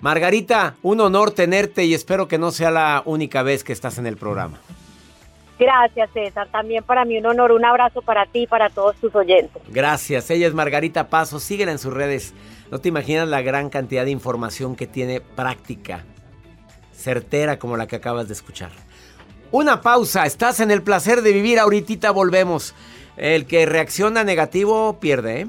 Margarita, 0.00 0.76
un 0.82 1.00
honor 1.00 1.30
tenerte 1.30 1.84
y 1.84 1.94
espero 1.94 2.26
que 2.26 2.38
no 2.38 2.50
sea 2.52 2.70
la 2.70 3.02
única 3.04 3.42
vez 3.42 3.64
que 3.64 3.72
estás 3.72 3.98
en 3.98 4.06
el 4.06 4.16
programa. 4.16 4.58
Gracias, 5.58 6.08
César. 6.14 6.48
También 6.50 6.82
para 6.82 7.04
mí 7.04 7.18
un 7.18 7.26
honor. 7.26 7.52
Un 7.52 7.66
abrazo 7.66 8.00
para 8.00 8.24
ti 8.24 8.44
y 8.44 8.46
para 8.46 8.70
todos 8.70 8.96
tus 8.96 9.14
oyentes. 9.14 9.62
Gracias. 9.68 10.30
Ella 10.30 10.46
es 10.46 10.54
Margarita 10.54 11.10
Pasos. 11.10 11.42
Síguela 11.42 11.70
en 11.70 11.78
sus 11.78 11.92
redes. 11.92 12.32
No 12.70 12.78
te 12.78 12.88
imaginas 12.88 13.28
la 13.28 13.42
gran 13.42 13.68
cantidad 13.68 14.06
de 14.06 14.10
información 14.10 14.74
que 14.74 14.86
tiene 14.86 15.20
práctica, 15.20 16.04
certera 16.94 17.58
como 17.58 17.76
la 17.76 17.86
que 17.86 17.96
acabas 17.96 18.26
de 18.26 18.32
escuchar. 18.32 18.70
Una 19.50 19.82
pausa. 19.82 20.24
Estás 20.24 20.60
en 20.60 20.70
el 20.70 20.82
placer 20.82 21.20
de 21.20 21.32
vivir. 21.32 21.58
Ahorita 21.58 22.10
volvemos. 22.10 22.74
El 23.18 23.44
que 23.44 23.66
reacciona 23.66 24.24
negativo 24.24 24.98
pierde, 24.98 25.42
¿eh? 25.42 25.48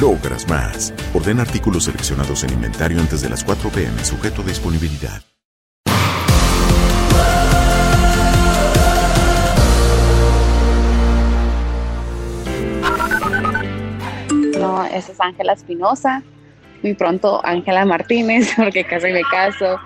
logras 0.00 0.48
más. 0.48 0.92
Orden 1.14 1.40
artículos 1.40 1.84
seleccionados 1.84 2.44
en 2.44 2.52
inventario 2.52 3.00
antes 3.00 3.20
de 3.22 3.28
las 3.28 3.44
4 3.44 3.70
pm, 3.70 4.04
sujeto 4.04 4.42
a 4.42 4.44
disponibilidad. 4.44 5.22
No, 14.58 14.84
esa 14.84 15.12
es 15.12 15.20
Ángela 15.20 15.54
Espinosa. 15.54 16.22
Muy 16.82 16.94
pronto 16.94 17.40
Ángela 17.44 17.84
Martínez, 17.84 18.52
porque 18.56 18.84
casi 18.84 19.12
me 19.12 19.22
caso. 19.22 19.78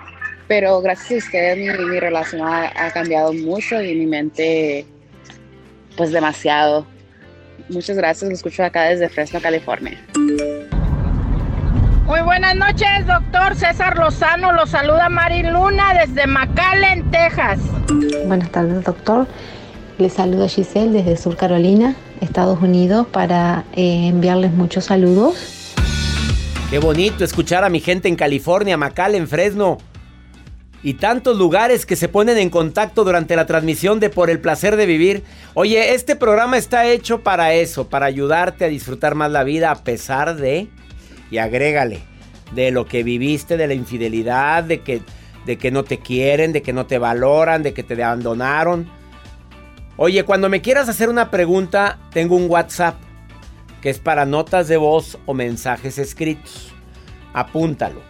Pero 0.47 0.81
gracias 0.81 1.11
a 1.11 1.25
ustedes 1.25 1.57
mi, 1.57 1.99
relación 1.99 2.41
ha 2.47 2.91
cambiado 2.91 3.33
mucho 3.33 3.81
y 3.81 3.95
mi 3.95 4.05
mente, 4.05 4.85
pues 5.97 6.11
demasiado. 6.11 6.87
Muchas 7.69 7.97
gracias, 7.97 8.29
lo 8.29 8.35
escucho 8.35 8.63
acá 8.63 8.83
desde 8.83 9.09
Fresno, 9.09 9.41
California. 9.41 9.97
Muy 12.05 12.21
buenas 12.21 12.55
noches, 12.55 13.05
doctor 13.05 13.53
César 13.55 13.97
Lozano. 13.97 14.53
Lo 14.53 14.65
saluda 14.65 15.09
Mari 15.09 15.43
Luna 15.43 15.93
desde 15.93 16.25
McAllen, 16.25 17.11
Texas. 17.11 17.59
Buenas 18.25 18.49
tardes, 18.49 18.83
doctor. 18.85 19.27
Les 19.97 20.13
saluda 20.13 20.47
Giselle 20.47 20.91
desde 20.91 21.17
Sur 21.17 21.35
Carolina, 21.35 21.95
Estados 22.21 22.61
Unidos, 22.61 23.07
para 23.07 23.65
eh, 23.73 24.07
enviarles 24.07 24.53
muchos 24.53 24.85
saludos. 24.85 25.73
Qué 26.69 26.79
bonito 26.79 27.25
escuchar 27.25 27.65
a 27.65 27.69
mi 27.69 27.81
gente 27.81 28.07
en 28.07 28.15
California, 28.15 28.77
McAllen, 28.77 29.27
Fresno. 29.27 29.77
Y 30.83 30.95
tantos 30.95 31.37
lugares 31.37 31.85
que 31.85 31.95
se 31.95 32.07
ponen 32.07 32.37
en 32.37 32.49
contacto 32.49 33.03
durante 33.03 33.35
la 33.35 33.45
transmisión 33.45 33.99
de 33.99 34.09
Por 34.09 34.29
el 34.29 34.39
placer 34.39 34.75
de 34.75 34.85
vivir. 34.85 35.23
Oye, 35.53 35.93
este 35.93 36.15
programa 36.15 36.57
está 36.57 36.85
hecho 36.85 37.21
para 37.21 37.53
eso, 37.53 37.89
para 37.89 38.05
ayudarte 38.05 38.65
a 38.65 38.69
disfrutar 38.69 39.15
más 39.15 39.31
la 39.31 39.43
vida 39.43 39.71
a 39.71 39.83
pesar 39.83 40.35
de... 40.35 40.67
Y 41.29 41.39
agrégale, 41.39 41.99
de 42.53 42.71
lo 42.71 42.85
que 42.85 43.03
viviste, 43.03 43.57
de 43.57 43.67
la 43.67 43.73
infidelidad, 43.73 44.63
de 44.63 44.81
que, 44.81 45.01
de 45.45 45.57
que 45.57 45.71
no 45.71 45.83
te 45.83 45.99
quieren, 45.99 46.53
de 46.53 46.61
que 46.61 46.73
no 46.73 46.85
te 46.85 46.99
valoran, 46.99 47.63
de 47.63 47.73
que 47.73 47.83
te 47.83 48.01
abandonaron. 48.01 48.89
Oye, 49.97 50.23
cuando 50.23 50.47
me 50.47 50.61
quieras 50.61 50.87
hacer 50.87 51.09
una 51.09 51.31
pregunta, 51.31 51.97
tengo 52.13 52.35
un 52.35 52.49
WhatsApp 52.49 52.95
que 53.81 53.89
es 53.89 53.99
para 53.99 54.25
notas 54.25 54.67
de 54.67 54.77
voz 54.77 55.17
o 55.25 55.33
mensajes 55.33 55.97
escritos. 55.97 56.71
Apúntalo. 57.33 58.01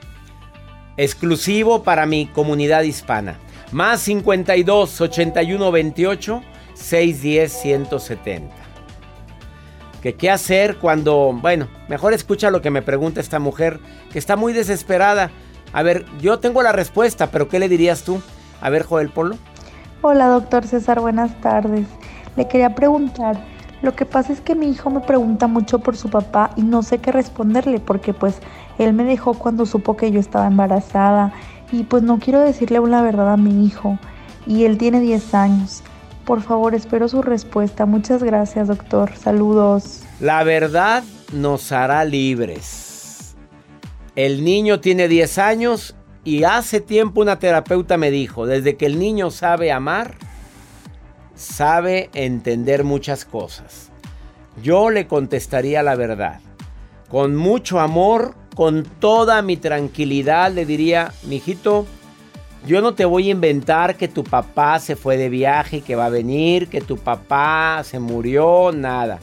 Exclusivo 0.98 1.84
para 1.84 2.08
mi 2.08 2.26
comunidad 2.26 2.82
hispana. 2.82 3.38
Más 3.72 4.02
52 4.02 5.02
81 5.02 5.72
28 5.72 6.42
610 6.74 7.52
170. 7.52 8.56
Que 10.02 10.16
qué 10.16 10.32
hacer 10.32 10.78
cuando, 10.78 11.38
bueno, 11.40 11.68
mejor 11.88 12.14
escucha 12.14 12.50
lo 12.50 12.62
que 12.62 12.72
me 12.72 12.82
pregunta 12.82 13.22
esta 13.22 13.40
mujer 13.40 13.80
que 14.12 14.20
está 14.20 14.36
muy 14.36 14.54
desesperada. 14.54 15.30
A 15.74 15.84
ver, 15.84 16.06
yo 16.20 16.40
tengo 16.40 16.64
la 16.64 16.72
respuesta, 16.72 17.30
pero 17.30 17.48
¿qué 17.48 17.60
le 17.60 17.70
dirías 17.70 18.04
tú? 18.04 18.22
A 18.62 18.70
ver, 18.70 18.84
Joel 18.84 19.10
Polo. 19.10 19.38
Hola, 20.02 20.28
doctor 20.28 20.66
César, 20.66 21.00
buenas 21.00 21.40
tardes. 21.42 21.88
Le 22.36 22.48
quería 22.48 22.74
preguntar, 22.74 23.44
lo 23.82 23.96
que 23.96 24.06
pasa 24.06 24.34
es 24.34 24.42
que 24.42 24.56
mi 24.56 24.70
hijo 24.70 24.90
me 24.90 25.02
pregunta 25.02 25.48
mucho 25.48 25.80
por 25.80 25.96
su 25.96 26.10
papá 26.10 26.52
y 26.56 26.64
no 26.64 26.82
sé 26.82 26.98
qué 26.98 27.12
responderle 27.12 27.80
porque 27.80 28.14
pues 28.14 28.40
él 28.80 28.94
me 28.94 29.04
dejó 29.04 29.36
cuando 29.36 29.66
supo 29.66 29.96
que 29.96 30.12
yo 30.12 30.20
estaba 30.20 30.48
embarazada 30.48 31.32
y 31.72 31.84
pues 31.84 32.02
no 32.04 32.20
quiero 32.20 32.40
decirle 32.40 32.80
una 32.80 33.02
verdad 33.02 33.34
a 33.34 33.38
mi 33.38 33.66
hijo 33.66 34.00
y 34.48 34.64
él 34.64 34.78
tiene 34.78 35.00
10 35.00 35.34
años. 35.36 35.84
Por 36.26 36.42
favor, 36.42 36.74
espero 36.76 37.08
su 37.08 37.22
respuesta. 37.22 37.86
Muchas 37.86 38.24
gracias, 38.24 38.68
doctor. 38.68 39.12
Saludos. 39.16 40.02
La 40.20 40.44
verdad 40.44 41.04
nos 41.32 41.72
hará 41.72 42.04
libres. 42.04 43.36
El 44.16 44.44
niño 44.44 44.80
tiene 44.80 45.08
10 45.08 45.38
años 45.38 45.96
Y 46.24 46.44
hace 46.44 46.82
tiempo 46.82 47.22
una 47.22 47.40
terapeuta 47.40 47.96
me 47.96 48.12
dijo, 48.12 48.46
desde 48.48 48.76
que 48.76 48.86
el 48.86 49.00
niño 49.00 49.32
sabe 49.32 49.72
amar, 49.72 50.16
sabe 51.38 52.10
entender 52.14 52.84
muchas 52.84 53.24
cosas. 53.24 53.92
Yo 54.62 54.90
le 54.90 55.08
contestaría 55.08 55.84
la 55.84 55.96
verdad. 55.96 56.42
Con 57.10 57.36
mucho 57.36 57.80
amor, 57.80 58.36
con 58.56 58.84
toda 58.84 59.42
mi 59.42 59.56
tranquilidad, 59.56 60.52
le 60.52 60.66
diría, 60.66 61.14
mijito, 61.24 61.86
yo 62.66 62.82
no 62.82 62.96
te 62.96 63.06
voy 63.06 63.28
a 63.28 63.32
inventar 63.32 63.96
que 63.96 64.08
tu 64.08 64.24
papá 64.24 64.80
se 64.80 64.96
fue 64.96 65.16
de 65.16 65.30
viaje 65.30 65.78
y 65.78 65.82
que 65.82 65.96
va 65.96 66.08
a 66.08 66.10
venir, 66.10 66.68
que 66.68 66.82
tu 66.82 66.98
papá 66.98 67.82
se 67.86 68.00
murió, 68.00 68.72
nada. 68.74 69.20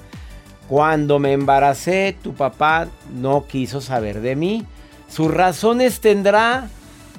Cuando 0.68 1.18
me 1.18 1.32
embaracé, 1.32 2.16
tu 2.22 2.32
papá 2.32 2.88
no 3.12 3.44
quiso 3.46 3.80
saber 3.82 4.20
de 4.20 4.36
mí. 4.36 4.64
Sus 5.08 5.30
razones 5.30 6.00
tendrá, 6.00 6.68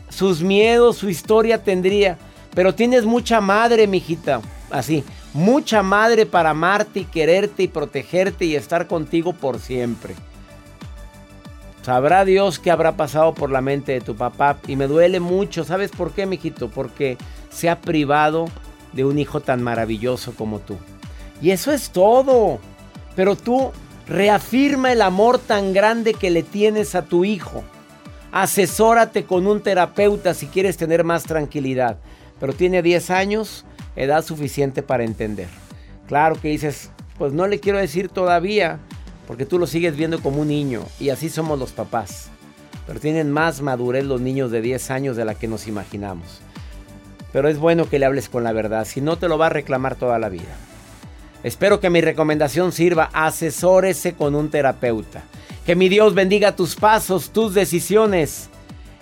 sus 0.09 0.41
miedos, 0.41 0.97
su 0.97 1.09
historia 1.09 1.63
tendría. 1.63 2.17
Pero 2.55 2.73
tienes 2.73 3.05
mucha 3.05 3.41
madre, 3.41 3.85
mijita. 3.85 4.41
Así, 4.75 5.05
mucha 5.33 5.81
madre 5.83 6.25
para 6.25 6.49
amarte 6.49 6.99
y 6.99 7.05
quererte 7.05 7.63
y 7.63 7.67
protegerte 7.69 8.43
y 8.43 8.55
estar 8.57 8.87
contigo 8.87 9.31
por 9.31 9.59
siempre. 9.59 10.15
Sabrá 11.81 12.25
Dios 12.25 12.59
qué 12.59 12.71
habrá 12.71 12.97
pasado 12.97 13.33
por 13.33 13.51
la 13.51 13.61
mente 13.61 13.93
de 13.93 14.01
tu 14.01 14.15
papá. 14.15 14.57
Y 14.67 14.75
me 14.75 14.87
duele 14.87 15.21
mucho. 15.21 15.63
¿Sabes 15.63 15.91
por 15.91 16.11
qué, 16.11 16.25
mijito? 16.25 16.69
Porque 16.69 17.17
se 17.49 17.69
ha 17.69 17.79
privado 17.79 18.47
de 18.91 19.05
un 19.05 19.17
hijo 19.17 19.39
tan 19.39 19.63
maravilloso 19.63 20.33
como 20.33 20.59
tú. 20.59 20.75
Y 21.41 21.51
eso 21.51 21.71
es 21.71 21.91
todo. 21.91 22.59
Pero 23.15 23.37
tú 23.37 23.71
reafirma 24.07 24.91
el 24.91 25.01
amor 25.01 25.39
tan 25.39 25.71
grande 25.71 26.15
que 26.15 26.31
le 26.31 26.43
tienes 26.43 26.95
a 26.95 27.05
tu 27.05 27.23
hijo. 27.23 27.63
Asesórate 28.33 29.23
con 29.23 29.47
un 29.47 29.61
terapeuta 29.61 30.33
si 30.33 30.47
quieres 30.47 30.75
tener 30.75 31.05
más 31.05 31.23
tranquilidad. 31.23 31.97
Pero 32.41 32.51
tiene 32.51 32.81
10 32.81 33.09
años, 33.11 33.63
edad 33.95 34.23
suficiente 34.23 34.83
para 34.83 35.03
entender. 35.03 35.47
Claro 36.07 36.35
que 36.39 36.49
dices, 36.49 36.91
pues 37.17 37.33
no 37.33 37.47
le 37.47 37.59
quiero 37.59 37.77
decir 37.77 38.09
todavía, 38.09 38.79
porque 39.27 39.45
tú 39.45 39.59
lo 39.59 39.67
sigues 39.67 39.95
viendo 39.95 40.21
como 40.21 40.41
un 40.41 40.47
niño 40.47 40.83
y 40.99 41.09
así 41.09 41.29
somos 41.29 41.57
los 41.57 41.71
papás. 41.71 42.29
Pero 42.85 42.99
tienen 42.99 43.31
más 43.31 43.61
madurez 43.61 44.05
los 44.05 44.21
niños 44.21 44.51
de 44.51 44.61
10 44.61 44.91
años 44.91 45.17
de 45.17 45.25
la 45.25 45.35
que 45.35 45.47
nos 45.47 45.67
imaginamos. 45.67 46.41
Pero 47.33 47.49
es 47.49 47.57
bueno 47.57 47.89
que 47.89 47.99
le 47.99 48.05
hables 48.05 48.29
con 48.29 48.43
la 48.43 48.53
verdad, 48.53 48.85
si 48.85 49.01
no 49.01 49.17
te 49.17 49.27
lo 49.27 49.37
va 49.37 49.47
a 49.47 49.49
reclamar 49.49 49.95
toda 49.95 50.19
la 50.19 50.29
vida. 50.29 50.55
Espero 51.45 51.79
que 51.79 51.91
mi 51.91 52.01
recomendación 52.01 52.71
sirva. 52.71 53.11
Asesórese 53.13 54.13
con 54.13 54.33
un 54.33 54.49
terapeuta. 54.49 55.23
Que 55.63 55.75
mi 55.75 55.89
Dios 55.89 56.15
bendiga 56.15 56.55
tus 56.55 56.75
pasos, 56.75 57.29
tus 57.29 57.53
decisiones. 57.53 58.49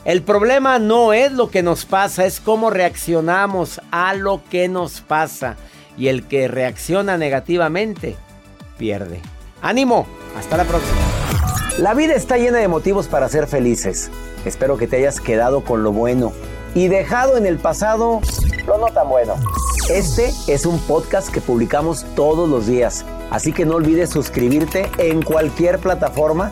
El 0.05 0.21
problema 0.21 0.79
no 0.79 1.13
es 1.13 1.31
lo 1.31 1.49
que 1.49 1.63
nos 1.63 1.85
pasa, 1.85 2.25
es 2.25 2.41
cómo 2.41 2.69
reaccionamos 2.69 3.79
a 3.89 4.13
lo 4.13 4.41
que 4.49 4.67
nos 4.67 4.99
pasa. 4.99 5.55
Y 5.97 6.09
el 6.09 6.27
que 6.27 6.49
reacciona 6.49 7.17
negativamente, 7.17 8.17
pierde. 8.77 9.21
¡Ánimo! 9.61 10.05
Hasta 10.37 10.57
la 10.57 10.65
próxima. 10.65 10.99
La 11.77 11.93
vida 11.93 12.15
está 12.15 12.37
llena 12.37 12.57
de 12.57 12.67
motivos 12.67 13.07
para 13.07 13.29
ser 13.29 13.47
felices. 13.47 14.11
Espero 14.43 14.77
que 14.77 14.87
te 14.87 14.97
hayas 14.97 15.21
quedado 15.21 15.63
con 15.63 15.83
lo 15.83 15.93
bueno 15.93 16.33
y 16.75 16.89
dejado 16.89 17.37
en 17.37 17.45
el 17.45 17.57
pasado 17.57 18.19
lo 18.67 18.77
no 18.77 18.87
tan 18.87 19.07
bueno. 19.07 19.35
Este 19.89 20.31
es 20.47 20.65
un 20.65 20.79
podcast 20.79 21.29
que 21.29 21.39
publicamos 21.39 22.05
todos 22.15 22.49
los 22.49 22.67
días, 22.67 23.05
así 23.31 23.53
que 23.53 23.65
no 23.65 23.75
olvides 23.75 24.09
suscribirte 24.09 24.89
en 24.97 25.21
cualquier 25.21 25.79
plataforma 25.79 26.51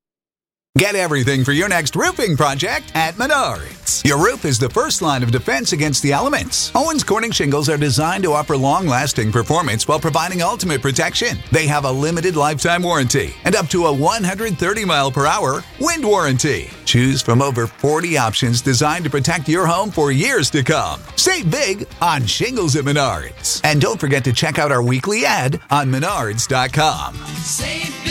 Get 0.77 0.95
everything 0.95 1.43
for 1.43 1.51
your 1.51 1.67
next 1.67 1.97
roofing 1.97 2.37
project 2.37 2.93
at 2.95 3.15
Menards. 3.15 4.03
Your 4.05 4.17
roof 4.17 4.45
is 4.45 4.57
the 4.57 4.69
first 4.69 5.01
line 5.01 5.21
of 5.21 5.29
defense 5.29 5.73
against 5.73 6.01
the 6.01 6.13
elements. 6.13 6.71
Owens 6.73 7.03
Corning 7.03 7.31
shingles 7.31 7.67
are 7.67 7.75
designed 7.77 8.23
to 8.23 8.31
offer 8.31 8.55
long 8.55 8.87
lasting 8.87 9.33
performance 9.33 9.85
while 9.85 9.99
providing 9.99 10.41
ultimate 10.41 10.81
protection. 10.81 11.37
They 11.51 11.67
have 11.67 11.83
a 11.83 11.91
limited 11.91 12.37
lifetime 12.37 12.83
warranty 12.83 13.35
and 13.43 13.53
up 13.53 13.67
to 13.67 13.87
a 13.87 13.93
130 13.93 14.85
mile 14.85 15.11
per 15.11 15.25
hour 15.25 15.61
wind 15.81 16.05
warranty. 16.05 16.69
Choose 16.85 17.21
from 17.21 17.41
over 17.41 17.67
40 17.67 18.17
options 18.17 18.61
designed 18.61 19.03
to 19.03 19.09
protect 19.09 19.49
your 19.49 19.65
home 19.65 19.91
for 19.91 20.13
years 20.13 20.49
to 20.51 20.63
come. 20.63 21.01
Save 21.17 21.51
big 21.51 21.85
on 22.01 22.25
shingles 22.25 22.77
at 22.77 22.85
Menards. 22.85 23.59
And 23.65 23.81
don't 23.81 23.99
forget 23.99 24.23
to 24.23 24.31
check 24.31 24.57
out 24.57 24.71
our 24.71 24.81
weekly 24.81 25.25
ad 25.25 25.59
on 25.69 25.91
menards.com. 25.91 27.15
Save 27.15 28.05
big 28.05 28.10